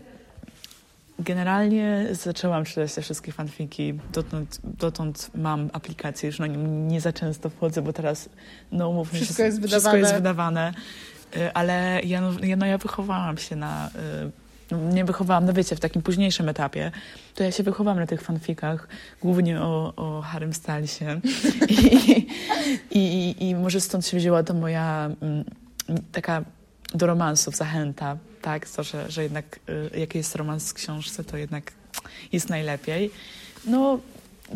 Generalnie 1.20 2.08
zaczęłam 2.12 2.66
czytać 2.66 2.94
te 2.94 3.02
wszystkie 3.02 3.32
fanfiki. 3.32 3.94
Dotąd, 4.14 4.60
dotąd 4.64 5.32
mam 5.36 5.70
aplikację, 5.74 6.28
już 6.28 6.40
na 6.40 6.48
nim 6.48 6.88
nie 6.88 7.02
za 7.02 7.14
często 7.14 7.50
wchodzę, 7.50 7.82
bo 7.82 7.94
teraz, 7.94 8.30
no 8.72 8.90
umówmy 8.90 9.20
się, 9.20 9.26
Wszystko 9.26 9.44
jest 9.44 9.58
wszystko 9.58 9.78
wydawane. 9.78 10.00
jest 10.00 10.14
wydawane. 10.14 10.74
Y, 11.36 11.54
Ale 11.54 12.02
ja, 12.04 12.22
no, 12.22 12.32
ja, 12.44 12.56
no, 12.56 12.66
ja 12.66 12.78
wychowałam 12.78 13.38
się 13.38 13.56
na... 13.56 13.90
y, 14.72 14.76
Nie 14.76 15.06
wychowałam, 15.06 15.46
no 15.46 15.54
wiecie, 15.54 15.76
w 15.76 15.80
takim 15.80 16.02
późniejszym 16.02 16.50
etapie, 16.50 16.92
to 17.36 17.44
ja 17.44 17.52
się 17.52 17.64
wychowałam 17.64 18.00
na 18.00 18.08
tych 18.08 18.22
fanfikach, 18.22 18.88
głównie 19.22 19.62
o, 19.62 19.94
o 19.96 20.22
Harrym 20.22 20.54
Stylesie. 20.54 21.22
I, 22.92 23.02
i, 23.02 23.50
i, 23.50 23.56
może 23.56 23.82
stąd 23.82 24.08
się 24.08 24.18
wzięła 24.18 24.44
to 24.44 24.54
moja 24.54 25.10
mm, 25.22 25.46
taka 26.12 26.44
do 26.94 27.08
romansów 27.08 27.56
zachęta, 27.56 28.18
tak, 28.42 28.70
to, 28.70 28.84
że, 28.84 29.12
że 29.12 29.24
jednak 29.24 29.60
y, 29.96 30.00
jak 30.00 30.16
jest 30.16 30.36
romans 30.36 30.70
w 30.70 30.74
książce, 30.74 31.24
to 31.24 31.38
jednak 31.38 31.72
jest 32.32 32.50
najlepiej. 32.50 33.12
No, 33.66 34.00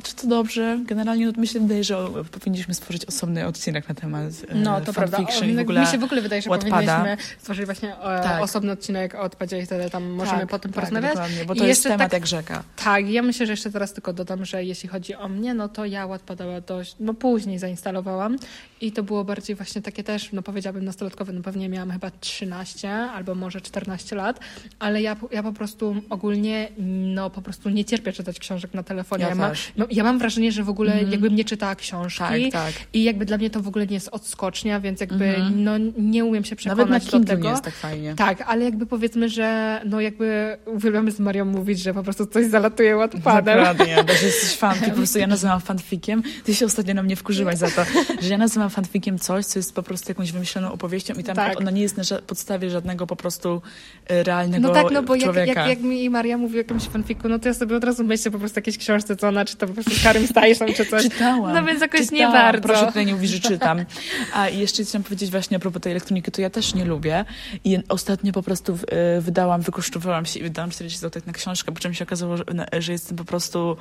czy 0.03 0.15
to 0.15 0.27
dobrze? 0.27 0.79
Generalnie 0.85 1.25
no, 1.25 1.31
myślę, 1.37 1.61
wydaje, 1.61 1.83
że 1.83 2.07
powinniśmy 2.31 2.73
stworzyć 2.73 3.05
osobny 3.05 3.47
odcinek 3.47 3.89
na 3.89 3.95
temat 3.95 4.23
y, 4.23 4.55
No, 4.55 4.81
to 4.81 4.93
prawda. 4.93 5.17
O, 5.41 5.43
i 5.45 5.55
w 5.55 5.59
ogóle 5.59 5.81
Mi 5.81 5.87
się 5.87 5.97
w 5.97 6.03
ogóle 6.03 6.21
wydaje, 6.21 6.41
że 6.41 6.49
Wattpada. 6.49 6.99
powinniśmy 6.99 7.17
stworzyć 7.39 7.65
właśnie 7.65 7.95
e, 7.97 8.23
Tak. 8.23 8.43
osobny 8.43 8.71
odcinek 8.71 9.15
o 9.15 9.19
odpadzie 9.21 9.59
i 9.59 9.65
wtedy 9.65 9.89
tam 9.89 10.03
możemy 10.09 10.39
tak, 10.39 10.49
potem 10.49 10.71
tak, 10.71 10.75
porozmawiać. 10.75 11.13
dokładnie, 11.13 11.45
bo 11.45 11.53
I 11.53 11.57
to 11.57 11.65
jest 11.65 11.79
jeszcze 11.79 11.89
temat 11.89 12.11
tak- 12.11 12.13
jak 12.21 12.27
rzeka. 12.27 12.63
Tak, 12.83 13.09
ja 13.09 13.21
myślę, 13.21 13.45
że 13.45 13.53
jeszcze 13.53 13.71
teraz 13.71 13.93
tylko 13.93 14.13
dodam, 14.13 14.45
że 14.45 14.63
jeśli 14.63 14.89
chodzi 14.89 15.15
o 15.15 15.27
mnie, 15.29 15.53
no 15.53 15.69
to 15.69 15.85
ja 15.85 16.07
Wattpada 16.07 16.61
dość, 16.61 16.95
no 16.99 17.13
później 17.13 17.59
zainstalowałam 17.59 18.37
i 18.85 18.91
to 18.91 19.03
było 19.03 19.23
bardziej 19.23 19.55
właśnie 19.55 19.81
takie 19.81 20.03
też, 20.03 20.31
no 20.33 20.41
powiedziałabym 20.41 20.85
nastolatkowe, 20.85 21.33
no 21.33 21.41
pewnie 21.41 21.69
miałam 21.69 21.91
chyba 21.91 22.11
13 22.11 22.89
albo 22.93 23.35
może 23.35 23.61
14 23.61 24.15
lat, 24.15 24.39
ale 24.79 25.01
ja, 25.01 25.15
po- 25.15 25.29
ja 25.31 25.43
po 25.43 25.53
prostu 25.53 25.95
ogólnie, 26.09 26.67
no 27.15 27.29
po 27.29 27.41
prostu 27.41 27.69
nie 27.69 27.85
cierpię 27.85 28.13
czytać 28.13 28.39
książek 28.39 28.73
na 28.73 28.83
telefonie. 28.83 29.23
Ja 29.23 29.29
Ja, 29.29 29.35
mam, 29.35 29.49
też. 29.49 29.71
no, 29.77 29.85
ja 29.91 30.03
mam 30.03 30.19
wrażenie, 30.19 30.51
że 30.51 30.63
w 30.63 30.69
ogóle 30.69 30.91
Mhm. 30.93 31.11
jakbym 31.11 31.35
nie 31.35 31.45
czytała 31.45 31.75
książki 31.75 32.19
Tak, 32.19 32.51
tak. 32.51 32.73
i 32.93 33.03
jakby 33.03 33.25
dla 33.25 33.37
mnie 33.37 33.49
to 33.49 33.61
w 33.61 33.67
ogóle 33.67 33.87
nie 33.87 33.93
jest 33.93 34.09
odskocznia, 34.11 34.79
więc 34.79 35.01
jakby 35.01 35.25
Mhm. 35.25 35.63
no 35.63 35.71
nie 35.97 36.25
umiem 36.25 36.43
się 36.45 36.55
Nawet 36.65 36.89
na 36.89 36.99
przekonać 36.99 37.25
do 37.25 37.33
tego. 37.33 37.43
nie 37.43 37.49
jest 37.49 37.63
tak 37.63 37.73
fajnie. 37.73 38.15
Tak, 38.15 38.41
ale 38.47 38.65
jakby 38.65 38.85
powiedzmy, 38.85 39.29
że 39.29 39.81
no 39.85 40.01
jakby 40.01 40.57
uwielbiamy 40.65 41.11
z 41.11 41.19
Marią 41.19 41.45
mówić, 41.45 41.79
że 41.79 41.93
po 41.93 42.03
prostu 42.03 42.25
coś 42.25 42.45
zalatuje 42.45 42.95
Wattpadem. 42.95 43.57
Dokładnie, 43.57 43.95
że 44.19 44.25
jesteś 44.25 44.55
fanfic, 44.57 44.89
po 44.89 44.95
prostu 45.01 45.19
ja 45.19 45.27
nazywam 45.27 45.61
fanfikiem. 45.61 46.23
Ty 46.43 46.55
się 46.55 46.65
ostatnio 46.65 46.93
na 46.93 47.03
mnie 47.03 47.15
wkurzyłaś 47.15 47.57
za 47.57 47.69
to, 47.69 47.81
że 48.21 48.29
ja 48.29 48.37
nazywam 48.37 48.69
fanfikiem 48.75 49.19
coś, 49.19 49.45
co 49.45 49.59
jest 49.59 49.73
po 49.75 49.83
prostu 49.83 50.11
jakąś 50.11 50.31
wymyśloną 50.31 50.71
opowieścią 50.71 51.13
i 51.13 51.23
tam 51.23 51.35
Tak. 51.35 51.59
ona 51.59 51.71
nie 51.71 51.81
jest 51.81 51.97
na 51.97 52.03
podstawie 52.27 52.69
żadnego 52.69 53.07
po 53.07 53.15
prostu 53.15 53.61
e, 54.07 54.23
realnego 54.23 54.67
No 54.67 54.73
tak, 54.73 54.91
no 54.91 55.03
bo 55.03 55.15
jak, 55.15 55.23
człowieka. 55.23 55.59
jak, 55.61 55.69
jak 55.69 55.79
mi 55.79 56.09
Maria 56.09 56.37
mówi 56.37 56.55
o 56.55 56.57
jakimś 56.57 56.83
fanfiku, 56.83 57.29
no 57.29 57.39
to 57.39 57.47
ja 57.47 57.53
sobie 57.53 57.75
od 57.77 57.83
razu 57.83 58.03
myślę 58.03 58.31
po 58.31 58.39
prostu 58.39 58.57
o 58.57 58.59
jakiejś 58.59 58.77
książce, 58.77 59.15
co 59.15 59.27
ona 59.27 59.45
czyta 59.45 59.67
po 59.67 59.73
prostu 59.73 59.91
z 59.95 60.03
Harrym 60.03 60.27
Stylesem 60.27 60.73
czy 60.73 60.85
coś. 60.85 61.03
Czytałam. 61.03 61.53
No 61.53 61.63
więc 61.63 61.81
jakoś 61.81 61.99
nie 61.99 62.05
czytałam. 62.07 62.33
bardzo. 62.33 62.67
Proszę 62.67 62.85
tutaj 62.87 63.05
nie 63.05 63.13
mówić, 63.13 63.31
że 63.31 63.39
czytam. 63.39 63.85
A 64.33 64.49
jeszcze 64.49 64.83
chciałam 64.83 65.03
powiedzieć 65.03 65.31
właśnie 65.31 65.57
a 65.57 65.59
propos 65.59 65.81
tej 65.81 65.91
elektroniki, 65.91 66.31
to 66.31 66.41
ja 66.41 66.49
też 66.49 66.73
nie 66.75 66.85
lubię. 66.85 67.25
I 67.63 67.77
ostatnio 67.89 68.33
po 68.33 68.43
prostu 68.43 68.77
e, 68.87 69.21
wydałam, 69.21 69.61
wykosztowałam 69.61 70.25
się 70.25 70.39
i 70.39 70.43
wydałam 70.43 70.69
40 70.69 70.99
zł 70.99 71.21
na 71.25 71.33
książkę, 71.33 71.71
po 71.71 71.79
czym 71.79 71.93
się 71.93 72.03
okazało, 72.03 72.37
że, 72.37 72.43
że 72.79 72.91
jestem 72.91 73.17
po 73.17 73.25
prostu 73.25 73.77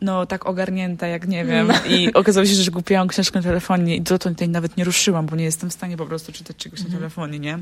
no 0.00 0.26
tak 0.26 0.46
ogarnięta, 0.46 1.06
jak 1.06 1.28
nie 1.28 1.44
wiem. 1.44 1.66
No. 1.66 1.74
I 1.88 2.12
okazało 2.12 2.46
się, 2.46 2.54
że 2.54 2.70
kupiłam 2.70 3.08
książkę 3.08 3.38
na 3.38 3.42
telefonie 3.42 3.96
i 3.96 4.02
dotąd 4.24 4.38
tej 4.38 4.48
nawet 4.48 4.76
nie 4.76 4.84
ruszyłam, 4.84 5.26
bo 5.26 5.36
nie 5.36 5.44
jestem 5.44 5.70
w 5.70 5.72
stanie 5.72 5.96
po 5.96 6.06
prostu 6.06 6.32
czytać 6.32 6.56
czegoś 6.56 6.80
Mhm. 6.80 6.92
na 6.94 6.98
telefonie, 6.98 7.38
nie? 7.38 7.58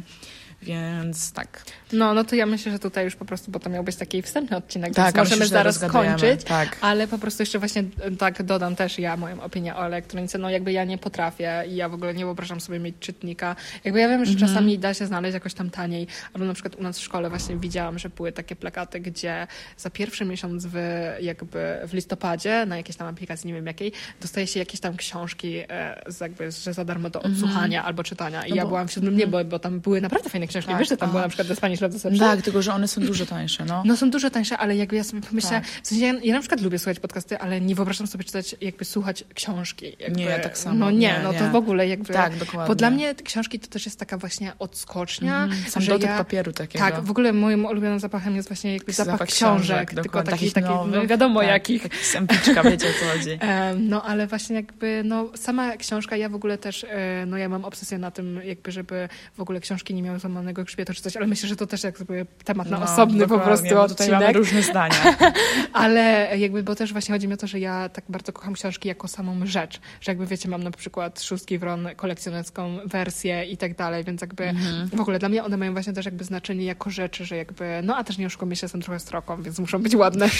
Więc 0.62 1.32
tak. 1.32 1.62
No, 1.92 2.14
no 2.14 2.24
to 2.24 2.34
ja 2.36 2.46
myślę, 2.46 2.72
że 2.72 2.78
tutaj 2.78 3.04
już 3.04 3.16
po 3.16 3.24
prostu, 3.24 3.50
bo 3.50 3.58
to 3.60 3.70
miał 3.70 3.84
być 3.84 3.96
taki 3.96 4.22
wstępny 4.22 4.56
odcinek, 4.56 4.94
Tak, 4.94 5.14
możemy 5.16 5.36
myślę, 5.36 5.46
zaraz 5.58 5.82
rozgadujemy. 5.82 6.18
kończyć. 6.20 6.44
Tak. 6.44 6.76
Ale 6.80 7.08
po 7.08 7.18
prostu 7.18 7.42
jeszcze 7.42 7.58
właśnie 7.58 7.84
e, 8.00 8.10
tak 8.10 8.42
dodam 8.42 8.76
też 8.76 8.98
ja 8.98 9.16
moją 9.16 9.40
opinię 9.42 9.76
o 9.76 9.86
elektronice. 9.86 10.38
No 10.38 10.50
jakby 10.50 10.72
ja 10.72 10.84
nie 10.84 10.98
potrafię 10.98 11.64
i 11.68 11.74
ja 11.76 11.88
w 11.88 11.94
ogóle 11.94 12.14
nie 12.14 12.24
wyobrażam 12.24 12.60
sobie 12.60 12.78
mieć 12.78 12.94
czytnika. 13.00 13.56
Jakby 13.84 14.00
ja 14.00 14.08
wiem, 14.08 14.24
że 14.24 14.32
Mhm. 14.32 14.48
czasami 14.48 14.78
da 14.78 14.94
się 14.94 15.06
znaleźć 15.06 15.34
jakoś 15.34 15.54
tam 15.54 15.70
taniej, 15.70 16.06
albo 16.34 16.44
na 16.46 16.54
przykład 16.54 16.74
u 16.76 16.82
nas 16.82 16.98
w 16.98 17.02
szkole 17.02 17.28
właśnie 17.30 17.56
widziałam, 17.56 17.98
że 17.98 18.08
były 18.10 18.32
takie 18.32 18.56
plakaty, 18.56 19.00
gdzie 19.00 19.46
za 19.76 19.90
pierwszy 19.90 20.24
miesiąc 20.24 20.66
w, 20.66 20.76
jakby 21.20 21.78
w 21.88 21.92
listopadzie 21.94 22.66
na 22.66 22.76
jakiejś 22.76 22.96
tam 22.96 23.08
aplikacji, 23.08 23.48
nie 23.48 23.54
wiem 23.54 23.66
jakiej, 23.66 23.92
dostaje 24.20 24.46
się 24.46 24.58
jakieś 24.60 24.80
tam 24.80 24.96
książki 24.96 25.56
e, 25.68 26.02
z 26.06 26.20
jakby, 26.20 26.50
że 26.50 26.72
za 26.74 26.84
darmo 26.84 27.10
do 27.10 27.22
odsłuchania 27.22 27.84
albo 27.84 28.02
czytania. 28.04 28.46
I 28.46 28.50
No 28.50 28.56
ja 28.56 28.62
bo- 28.62 28.68
byłam 28.68 28.88
w 28.88 28.92
siódmym 28.92 29.16
niebo, 29.16 29.44
bo 29.44 29.58
tam 29.58 29.80
były 29.80 30.00
naprawdę 30.00 30.30
fajne 30.30 30.48
książki. 30.52 30.70
Tak, 30.70 30.78
Wiesz, 30.78 30.88
że 30.88 30.96
tam 30.96 31.08
a. 31.08 31.10
była 31.12 31.22
na 31.22 31.28
przykład 31.28 31.48
The 31.48 31.56
Spanish 31.56 31.80
Love 31.80 31.94
Deception? 31.94 32.18
Tak, 32.28 32.42
tylko 32.42 32.62
że 32.62 32.74
one 32.74 32.88
są 32.88 33.00
dużo 33.00 33.26
tańsze, 33.26 33.64
no. 33.64 33.82
No 33.86 33.96
są 33.96 34.10
dużo 34.10 34.30
tańsze, 34.30 34.58
ale 34.58 34.76
jakby 34.76 34.96
ja 34.96 35.04
sobie 35.04 35.22
pomyślę, 35.22 35.50
Tak. 35.50 35.64
w 35.82 35.86
sensie 35.88 36.04
ja, 36.06 36.14
ja 36.24 36.34
na 36.34 36.40
przykład 36.40 36.60
lubię 36.60 36.78
słuchać 36.78 37.00
podcasty, 37.00 37.38
ale 37.38 37.60
nie 37.60 37.74
wyobrażam 37.74 38.06
sobie 38.06 38.24
czytać, 38.24 38.56
jakby 38.60 38.84
słuchać 38.84 39.24
książki. 39.34 39.96
Jakby, 40.00 40.20
Nie, 40.20 40.38
tak 40.38 40.58
samo. 40.58 40.74
No 40.78 40.90
nie, 40.90 40.98
Nie, 40.98 41.20
no 41.22 41.32
to 41.32 41.44
nie. 41.44 41.50
w 41.50 41.56
ogóle 41.56 41.88
jakby... 41.88 42.12
Tak, 42.14 42.36
dokładnie. 42.36 42.68
Bo 42.68 42.74
dla 42.74 42.90
mnie 42.90 43.14
książki 43.14 43.60
to 43.60 43.68
też 43.68 43.84
jest 43.86 43.98
taka 43.98 44.18
właśnie 44.18 44.52
odskocznia, 44.58 45.42
Mhm, 45.44 45.70
Sam 45.70 45.84
dotyk 45.84 46.08
ja... 46.08 46.18
papieru 46.18 46.52
takiego. 46.52 46.84
Tak, 46.84 47.00
w 47.00 47.10
ogóle 47.10 47.32
moim 47.32 47.64
ulubionym 47.64 48.00
zapachem 48.00 48.36
jest 48.36 48.48
właśnie 48.48 48.72
jakby 48.72 48.92
zapach, 48.92 49.14
Zapach 49.14 49.28
książek, 49.28 49.66
książek, 49.88 50.02
tylko 50.02 50.18
taki, 50.22 50.30
takich 50.30 50.52
taki 50.52 50.68
no 50.90 51.06
wiadomo 51.06 51.40
tak, 51.40 51.48
jakich. 51.48 51.82
Taki 51.82 51.96
empiczka, 52.16 52.62
wiecie 52.62 52.86
o 52.86 52.90
co 53.00 53.06
chodzi. 53.18 53.38
No, 53.76 54.02
ale 54.02 54.26
właśnie 54.26 54.56
jakby, 54.56 55.02
no, 55.04 55.30
sama 55.34 55.76
książka, 55.76 56.16
ja 56.16 56.28
w 56.28 56.34
ogóle 56.34 56.58
też, 56.58 56.84
e, 56.84 57.24
no, 57.26 57.36
ja 57.36 57.48
mam 57.48 57.64
obsesję 57.64 57.98
na 57.98 58.10
tym, 58.10 58.40
jakby, 58.44 58.72
żeby 58.72 59.08
w 59.36 59.40
ogóle 59.40 59.60
książki 59.60 59.94
nie 59.94 60.02
miały 60.02 60.18
złamanego 60.42 60.64
grzbietu 60.64 60.94
czy 60.94 61.02
coś, 61.02 61.16
ale 61.16 61.26
myślę, 61.26 61.48
że 61.48 61.56
to 61.56 61.66
też 61.66 61.84
jakby 61.84 62.26
temat 62.44 62.70
na 62.70 62.78
No, 62.78 62.84
osobny 62.84 63.26
po 63.28 63.38
prostu 63.38 63.74
bo 63.74 63.88
tutaj 63.88 64.10
mamy 64.10 64.24
odcinek. 64.26 64.36
różne 64.36 64.62
zdania. 64.62 64.94
Ale 65.72 66.30
jakby, 66.38 66.62
bo 66.62 66.74
też 66.74 66.92
właśnie 66.92 67.12
chodzi 67.14 67.28
mi 67.28 67.34
o 67.34 67.36
to, 67.36 67.46
że 67.46 67.58
ja 67.60 67.88
tak 67.88 68.04
bardzo 68.08 68.32
kocham 68.32 68.54
książki 68.54 68.88
jako 68.88 69.08
samą 69.08 69.46
rzecz, 69.46 69.80
że 70.00 70.10
jakby 70.12 70.26
wiecie, 70.26 70.48
mam 70.48 70.62
na 70.62 70.70
przykład 70.70 71.22
Szóstki 71.22 71.58
Wron, 71.58 71.88
kolekcjonerską 71.96 72.78
wersję 72.86 73.44
i 73.44 73.56
tak 73.56 73.76
dalej, 73.76 74.04
więc 74.04 74.20
jakby 74.20 74.44
Mhm. 74.44 74.88
w 74.88 75.00
ogóle 75.00 75.18
dla 75.18 75.28
mnie 75.28 75.44
one 75.44 75.56
mają 75.56 75.72
właśnie 75.72 75.92
też 75.92 76.04
jakby 76.06 76.24
znaczenie 76.24 76.64
jako 76.64 76.90
rzeczy, 76.90 77.24
że 77.24 77.36
jakby, 77.36 77.80
no 77.82 77.96
a 77.96 78.04
też 78.04 78.18
nie 78.18 78.26
oszukujmy 78.26 78.56
się, 78.56 78.64
jestem 78.64 78.82
trochę 78.82 79.00
stroką, 79.00 79.42
więc 79.42 79.58
muszą 79.58 79.78
być 79.82 79.94
ładne. 79.94 80.28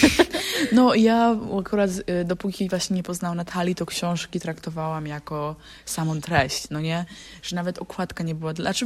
No 0.71 0.95
ja 0.95 1.35
akurat 1.59 1.89
y, 1.91 2.25
dopóki 2.25 2.69
właśnie 2.69 2.95
nie 2.95 3.03
poznałam 3.03 3.37
Natalii, 3.37 3.75
to 3.75 3.85
książki 3.85 4.39
traktowałam 4.39 5.07
jako 5.07 5.55
samą 5.85 6.21
treść, 6.21 6.69
no 6.69 6.79
nie? 6.81 7.05
Że 7.43 7.55
nawet 7.55 7.77
okładka 7.79 8.23
nie 8.23 8.35
była, 8.35 8.53
znaczy 8.53 8.85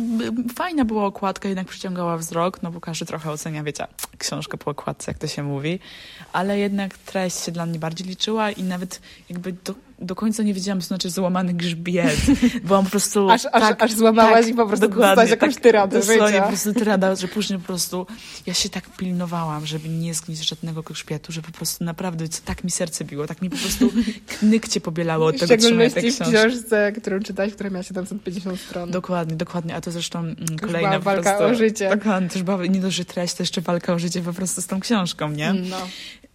fajna 0.56 0.86
była 0.86 0.97
okładka, 1.06 1.48
jednak 1.48 1.68
przyciągała 1.68 2.18
wzrok, 2.18 2.64
no 2.64 2.72
bo 2.72 2.82
każdy 2.82 3.06
trochę 3.06 3.32
ocenia, 3.32 3.64
wiecie, 3.64 3.88
książkę 4.18 4.58
po 4.58 4.72
okładce, 4.72 5.12
jak 5.12 5.18
to 5.18 5.28
się 5.28 5.44
mówi, 5.44 5.80
ale 6.34 6.60
jednak 6.60 6.98
treść 6.98 7.44
się 7.44 7.52
dla 7.52 7.66
mnie 7.66 7.80
bardziej 7.80 8.08
liczyła 8.08 8.52
i 8.52 8.64
nawet 8.64 9.02
jakby 9.30 9.54
do 9.54 9.74
do 10.00 10.16
końca 10.16 10.44
nie 10.44 10.54
wiedziałam, 10.54 10.82
co 10.82 10.88
znaczy 10.88 11.10
złamany 11.10 11.54
grzbiet. 11.54 12.18
Byłam 12.64 12.84
po 12.86 12.92
prostu 12.92 13.30
Aż, 13.30 13.46
aż, 13.46 13.62
tak, 13.62 13.84
aż 13.84 13.94
złamałaś 13.94 14.46
tak, 14.46 14.48
i 14.48 14.54
po 14.54 14.68
prostu 14.68 14.88
dostałaś 14.88 15.30
jakąś 15.30 15.54
tak, 15.54 15.64
tyradę 15.64 16.00
dosłownie 16.00 16.42
po 16.42 16.48
prostu 16.48 16.74
tyrada, 16.74 17.16
że 17.16 17.28
później 17.28 17.60
po 17.60 17.66
prostu 17.66 18.08
ja 18.46 18.54
się 18.54 18.70
tak 18.70 18.90
pilnowałam, 18.90 19.66
żeby 19.66 19.90
nie 19.90 20.14
zgnić 20.14 20.50
żadnego 20.50 20.84
grzbietu, 20.84 21.32
że 21.32 21.42
po 21.42 21.52
prostu 21.52 21.84
naprawdę 21.84 22.30
co, 22.30 22.42
tak 22.46 22.64
mi 22.64 22.72
serce 22.72 23.06
biło, 23.06 23.28
tak 23.28 23.42
mi 23.42 23.50
po 23.50 23.58
prostu 23.58 23.92
nykcie 24.42 24.82
pobielało 24.82 25.26
od 25.26 25.36
W 25.36 25.40
tego 25.40 25.58
trzymania 25.58 25.90
tej 25.90 26.12
w 26.12 26.16
książki. 26.16 26.34
książce, 26.34 26.92
którą 26.92 27.20
czytałaś, 27.20 27.54
która 27.54 27.70
miała 27.70 27.84
750 27.84 28.60
stron. 28.60 28.92
Dokładnie, 28.92 29.36
dokładnie, 29.36 29.76
a 29.76 29.82
to 29.82 29.92
zresztą 29.92 30.20
mm, 30.20 30.36
kolejna 30.62 30.98
po 30.98 31.00
walka 31.00 31.36
prostu, 31.36 31.44
o 31.44 31.56
życie. 31.56 31.90
Dokładnie, 31.90 32.30
też 32.30 32.44
była 32.44 32.66
nie 32.66 32.80
dość, 32.80 32.98
że 32.98 33.06
treść, 33.06 33.34
to 33.34 33.44
jeszcze 33.44 33.62
walka 33.62 33.94
o 33.94 34.00
życie 34.00 34.22
po 34.22 34.34
prostu 34.34 34.62
z 34.62 34.68
tą 34.68 34.80
książką, 34.80 35.30
nie? 35.30 35.54
No. 35.54 35.78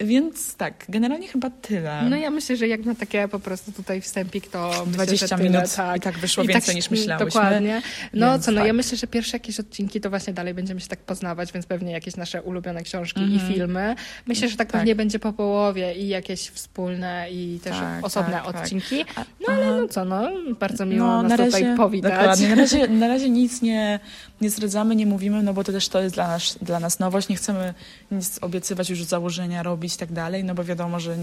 Więc 0.01 0.55
tak, 0.55 0.85
generalnie 0.89 1.29
chyba 1.29 1.51
tyle. 1.51 2.03
no 2.11 2.17
ja 2.17 2.31
myślę, 2.31 2.57
że 2.57 2.69
jak 2.69 2.85
na 2.85 2.95
takie 2.95 3.29
po 3.29 3.39
prostu 3.39 3.52
tutaj 3.77 4.01
wstępik, 4.01 4.47
to 4.51 4.69
myślę, 4.87 4.93
20 5.07 5.27
że 5.27 5.37
tyle, 5.37 5.51
minut 5.51 5.75
tak. 5.77 5.97
i 5.97 6.01
tak 6.01 6.19
wyszło 6.19 6.45
I 6.45 6.47
więcej 6.47 6.67
tak, 6.67 6.75
niż 6.77 6.91
myślałyśmy. 6.91 7.27
Dokładnie. 7.27 7.83
No 8.15 8.33
Więc 8.33 8.45
co, 8.45 8.53
no 8.53 8.61
ja 8.61 8.67
tak. 8.67 8.77
myślę, 8.77 8.99
że 8.99 9.07
pierwsze 9.07 9.37
jakieś 9.37 9.61
odcinki 9.61 10.01
to 10.01 10.11
właśnie 10.11 10.33
dalej 10.33 10.55
będziemy 10.55 10.81
się 10.81 10.89
tak 10.89 10.99
poznawać, 10.99 11.53
więc 11.53 11.67
pewnie 11.67 11.93
jakieś 11.93 12.17
nasze 12.17 12.43
ulubione 12.43 12.83
książki 12.83 13.21
Mhm. 13.21 13.51
i 13.51 13.55
filmy. 13.55 13.95
Myślę, 14.27 14.49
że 14.49 14.57
tak, 14.57 14.69
Tak. 14.73 14.81
pewnie 14.81 14.95
będzie 14.95 15.19
po 15.19 15.33
połowie 15.33 15.95
i 15.95 16.09
jakieś 16.09 16.41
wspólne 16.49 17.27
i 17.31 17.61
też 17.65 17.77
Tak, 17.77 18.05
osobne 18.05 18.33
tak, 18.33 18.47
tak. 18.53 18.57
odcinki. 18.63 19.05
No 19.49 19.55
ale 19.55 19.67
no 19.81 19.89
co, 19.89 20.05
no 20.05 20.31
bardzo 20.61 20.87
miło 20.87 21.07
No, 21.07 21.23
nas 21.23 21.41
tutaj 21.41 21.77
powitać. 21.77 22.13
Dokładnie. 22.13 22.49
Na 22.49 22.55
razie, 22.55 22.89
na 23.03 23.09
razie 23.09 23.31
nic 23.31 23.63
nie, 23.63 24.01
nie 24.43 24.51
zdradzamy, 24.51 24.97
nie 24.97 25.07
mówimy, 25.07 25.43
no 25.43 25.55
bo 25.55 25.65
to 25.65 25.73
też 25.73 25.89
to 25.89 26.03
jest 26.03 26.15
dla 26.15 26.29
nas, 26.29 26.59
dla 26.63 26.81
nas 26.81 26.99
nowość. 26.99 27.29
Nie 27.29 27.37
chcemy 27.37 27.75
nic 28.11 28.39
obiecywać 28.43 28.91
już 28.91 29.05
z 29.05 29.09
założenia, 29.09 29.63
robić 29.63 29.95
i 29.95 29.99
tak 29.99 30.13
dalej, 30.13 30.45
no 30.45 30.55
bo 30.55 30.65
wiadomo, 30.65 31.01
że 31.01 31.17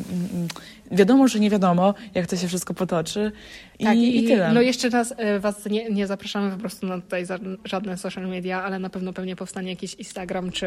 wiadomo, 0.92 1.28
że 1.28 1.40
nie 1.40 1.50
wiadomo, 1.50 1.94
jak 2.16 2.28
to 2.28 2.38
się 2.38 2.48
wszystko 2.48 2.74
potoczy. 2.74 3.32
I, 3.80 3.84
Tak, 3.86 3.98
i, 3.98 4.24
tyle. 4.28 4.54
No 4.54 4.62
jeszcze 4.62 4.90
raz 4.90 5.14
e, 5.18 5.40
was 5.40 5.66
nie, 5.66 5.90
nie 5.90 6.08
zapraszamy 6.08 6.52
po 6.52 6.58
prostu 6.58 6.88
na 6.88 7.02
tutaj 7.02 7.26
żadne 7.66 7.98
social 7.98 8.28
media, 8.28 8.64
ale 8.64 8.80
na 8.80 8.90
pewno 8.90 9.14
pewnie 9.14 9.36
powstanie 9.36 9.70
jakiś 9.70 9.94
Instagram 9.94 10.52
czy 10.52 10.66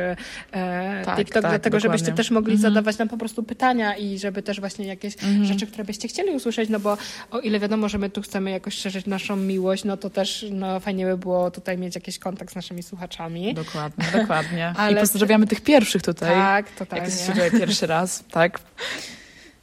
e, 0.53 1.03
Tak, 1.05 1.17
TikTok, 1.17 1.43
tak, 1.43 1.51
dlatego 1.53 1.81
żebyście 1.81 2.05
dokładnie. 2.07 2.17
też 2.17 2.31
mogli 2.31 2.53
Mhm. 2.55 2.75
zadawać 2.75 2.99
nam 2.99 3.09
po 3.09 3.17
prostu 3.19 3.43
pytania 3.43 3.97
i 3.97 4.19
żeby 4.19 4.43
też 4.43 4.61
właśnie 4.61 4.87
jakieś 4.87 5.15
Mhm. 5.15 5.45
rzeczy, 5.45 5.67
które 5.67 5.85
byście 5.85 6.09
chcieli 6.09 6.31
usłyszeć, 6.31 6.69
no 6.71 6.81
bo 6.81 6.97
o 7.31 7.41
ile 7.41 7.61
wiadomo, 7.61 7.88
że 7.88 7.99
my 7.99 8.11
tu 8.11 8.23
chcemy 8.23 8.51
jakoś 8.51 8.75
szerzyć 8.75 9.07
naszą 9.07 9.37
miłość, 9.37 9.85
no 9.85 9.97
to 9.97 10.11
też 10.11 10.47
no, 10.51 10.81
fajnie 10.81 11.07
by 11.07 11.17
było 11.17 11.51
tutaj 11.51 11.79
mieć 11.79 11.95
jakiś 11.95 12.19
kontakt 12.42 12.52
z 12.52 12.57
naszymi 12.57 12.83
słuchaczami. 12.83 13.55
Dokładnie, 13.55 14.05
dokładnie. 14.20 14.72
Ale- 14.76 14.92
I 14.92 15.00
pozdrawiamy 15.00 15.46
tych 15.46 15.61
pierwszych 15.61 16.02
tutaj. 16.02 16.31
Tak, 16.35 16.66
Jak 16.66 16.76
totalnie. 16.76 17.05
jesteście 17.05 17.33
tutaj 17.33 17.50
pierwszy 17.50 17.87
raz, 17.87 18.24
tak? 18.31 18.61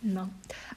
No. 0.04 0.28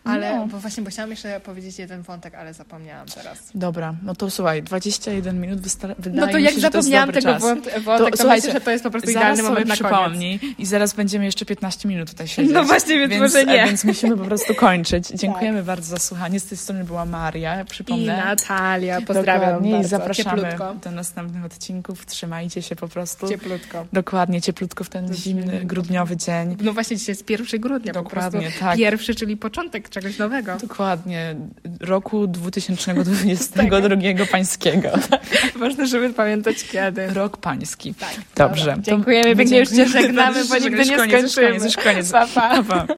Ale, 0.04 0.36
No. 0.36 0.46
bo 0.46 0.58
właśnie, 0.58 0.82
bo 0.82 0.90
chciałam 0.90 1.10
jeszcze 1.10 1.40
powiedzieć 1.40 1.78
jeden 1.78 2.02
wątek, 2.02 2.34
ale 2.34 2.54
zapomniałam 2.54 3.06
teraz. 3.14 3.38
Dobra, 3.54 3.94
no 4.02 4.14
to 4.14 4.30
słuchaj, 4.30 4.62
21 4.62 5.40
minut 5.40 5.60
wystar- 5.60 5.94
wydaje 5.98 6.26
No 6.26 6.32
to 6.32 6.38
jak 6.38 6.50
się, 6.54 6.60
to 6.60 6.60
zapomniałam 6.62 7.08
dobry 7.08 7.22
tego 7.22 7.38
wątek, 7.38 7.74
to, 7.84 8.16
słuchajcie, 8.16 8.46
myślę, 8.48 8.52
że 8.52 8.60
to 8.64 8.70
jest 8.70 8.84
po 8.84 8.90
prostu 8.90 9.10
idealny 9.10 9.42
moment 9.42 9.68
na 9.68 9.76
koniec. 9.76 9.90
przypomnij 9.92 10.40
i 10.58 10.66
zaraz 10.66 10.94
będziemy 10.94 11.24
jeszcze 11.24 11.44
15 11.44 11.88
minut 11.88 12.10
tutaj 12.10 12.28
siedzieć. 12.32 12.52
No 12.52 12.64
właśnie, 12.64 12.98
więc 12.98 13.10
więc, 13.10 13.20
może 13.22 13.44
nie. 13.46 13.62
e, 13.62 13.66
Więc 13.66 13.84
musimy 13.84 14.16
po 14.16 14.24
prostu 14.24 14.54
kończyć. 14.54 15.08
Dziękujemy 15.22 15.62
bardzo 15.62 15.86
za 15.90 15.98
słuchanie. 15.98 16.40
Z 16.40 16.44
tej 16.44 16.58
strony 16.58 16.84
była 16.84 17.04
Maria, 17.04 17.62
I 17.62 17.64
przypomnę. 17.64 18.16
Natalia, 18.16 19.00
pozdrawiam 19.00 19.40
Dokładnie, 19.40 19.70
i 19.70 19.72
bardzo. 19.72 19.88
zapraszamy 19.88 20.42
Cieplutko. 20.42 20.74
do 20.74 20.90
następnych 20.90 21.44
odcinków. 21.44 22.06
Trzymajcie 22.06 22.62
się 22.62 22.76
po 22.76 22.88
prostu. 22.88 23.28
Cieplutko. 23.28 23.86
Dokładnie, 23.92 24.40
cieplutko 24.42 24.84
w 24.84 24.88
ten 24.88 25.08
To 25.08 25.14
zimny, 25.14 25.64
grudniowy 25.64 26.16
dzień. 26.16 26.56
No 26.60 26.72
właśnie 26.72 26.96
dzisiaj 26.96 27.12
jest 27.12 27.30
1 27.30 27.60
grudnia 27.60 27.92
po 27.94 28.02
Dokładnie, 28.02 28.40
prostu. 28.40 28.60
tak. 28.60 28.76
Pierwszy, 28.76 29.14
czyli 29.14 29.36
początek 29.36 29.88
czegoś 29.92 30.18
nowego. 30.18 30.56
Dokładnie, 30.56 31.34
roku 31.80 32.26
2022 32.38 34.26
pańskiego. 34.30 34.88
Ważne, 35.60 35.86
żeby 35.86 36.10
pamiętać 36.10 36.64
kiedy. 36.64 37.06
Rok 37.06 37.36
pański. 37.36 37.94
Tak. 37.94 38.14
Dobrze. 38.36 38.66
Dobra. 38.66 38.82
Dziękujemy, 38.82 39.28
my 39.28 39.36
pięknie 39.36 39.58
już 39.58 39.68
cię 39.68 39.88
żegnamy, 39.88 40.44
bo 40.44 40.58
nigdy 40.58 40.84
nie 40.84 40.98
skończymy. 40.98 41.58
koniec, 41.58 41.76
koniec. 41.76 42.12
Pa. 42.12 42.26
Pa, 42.26 42.62
pa. 42.62 42.86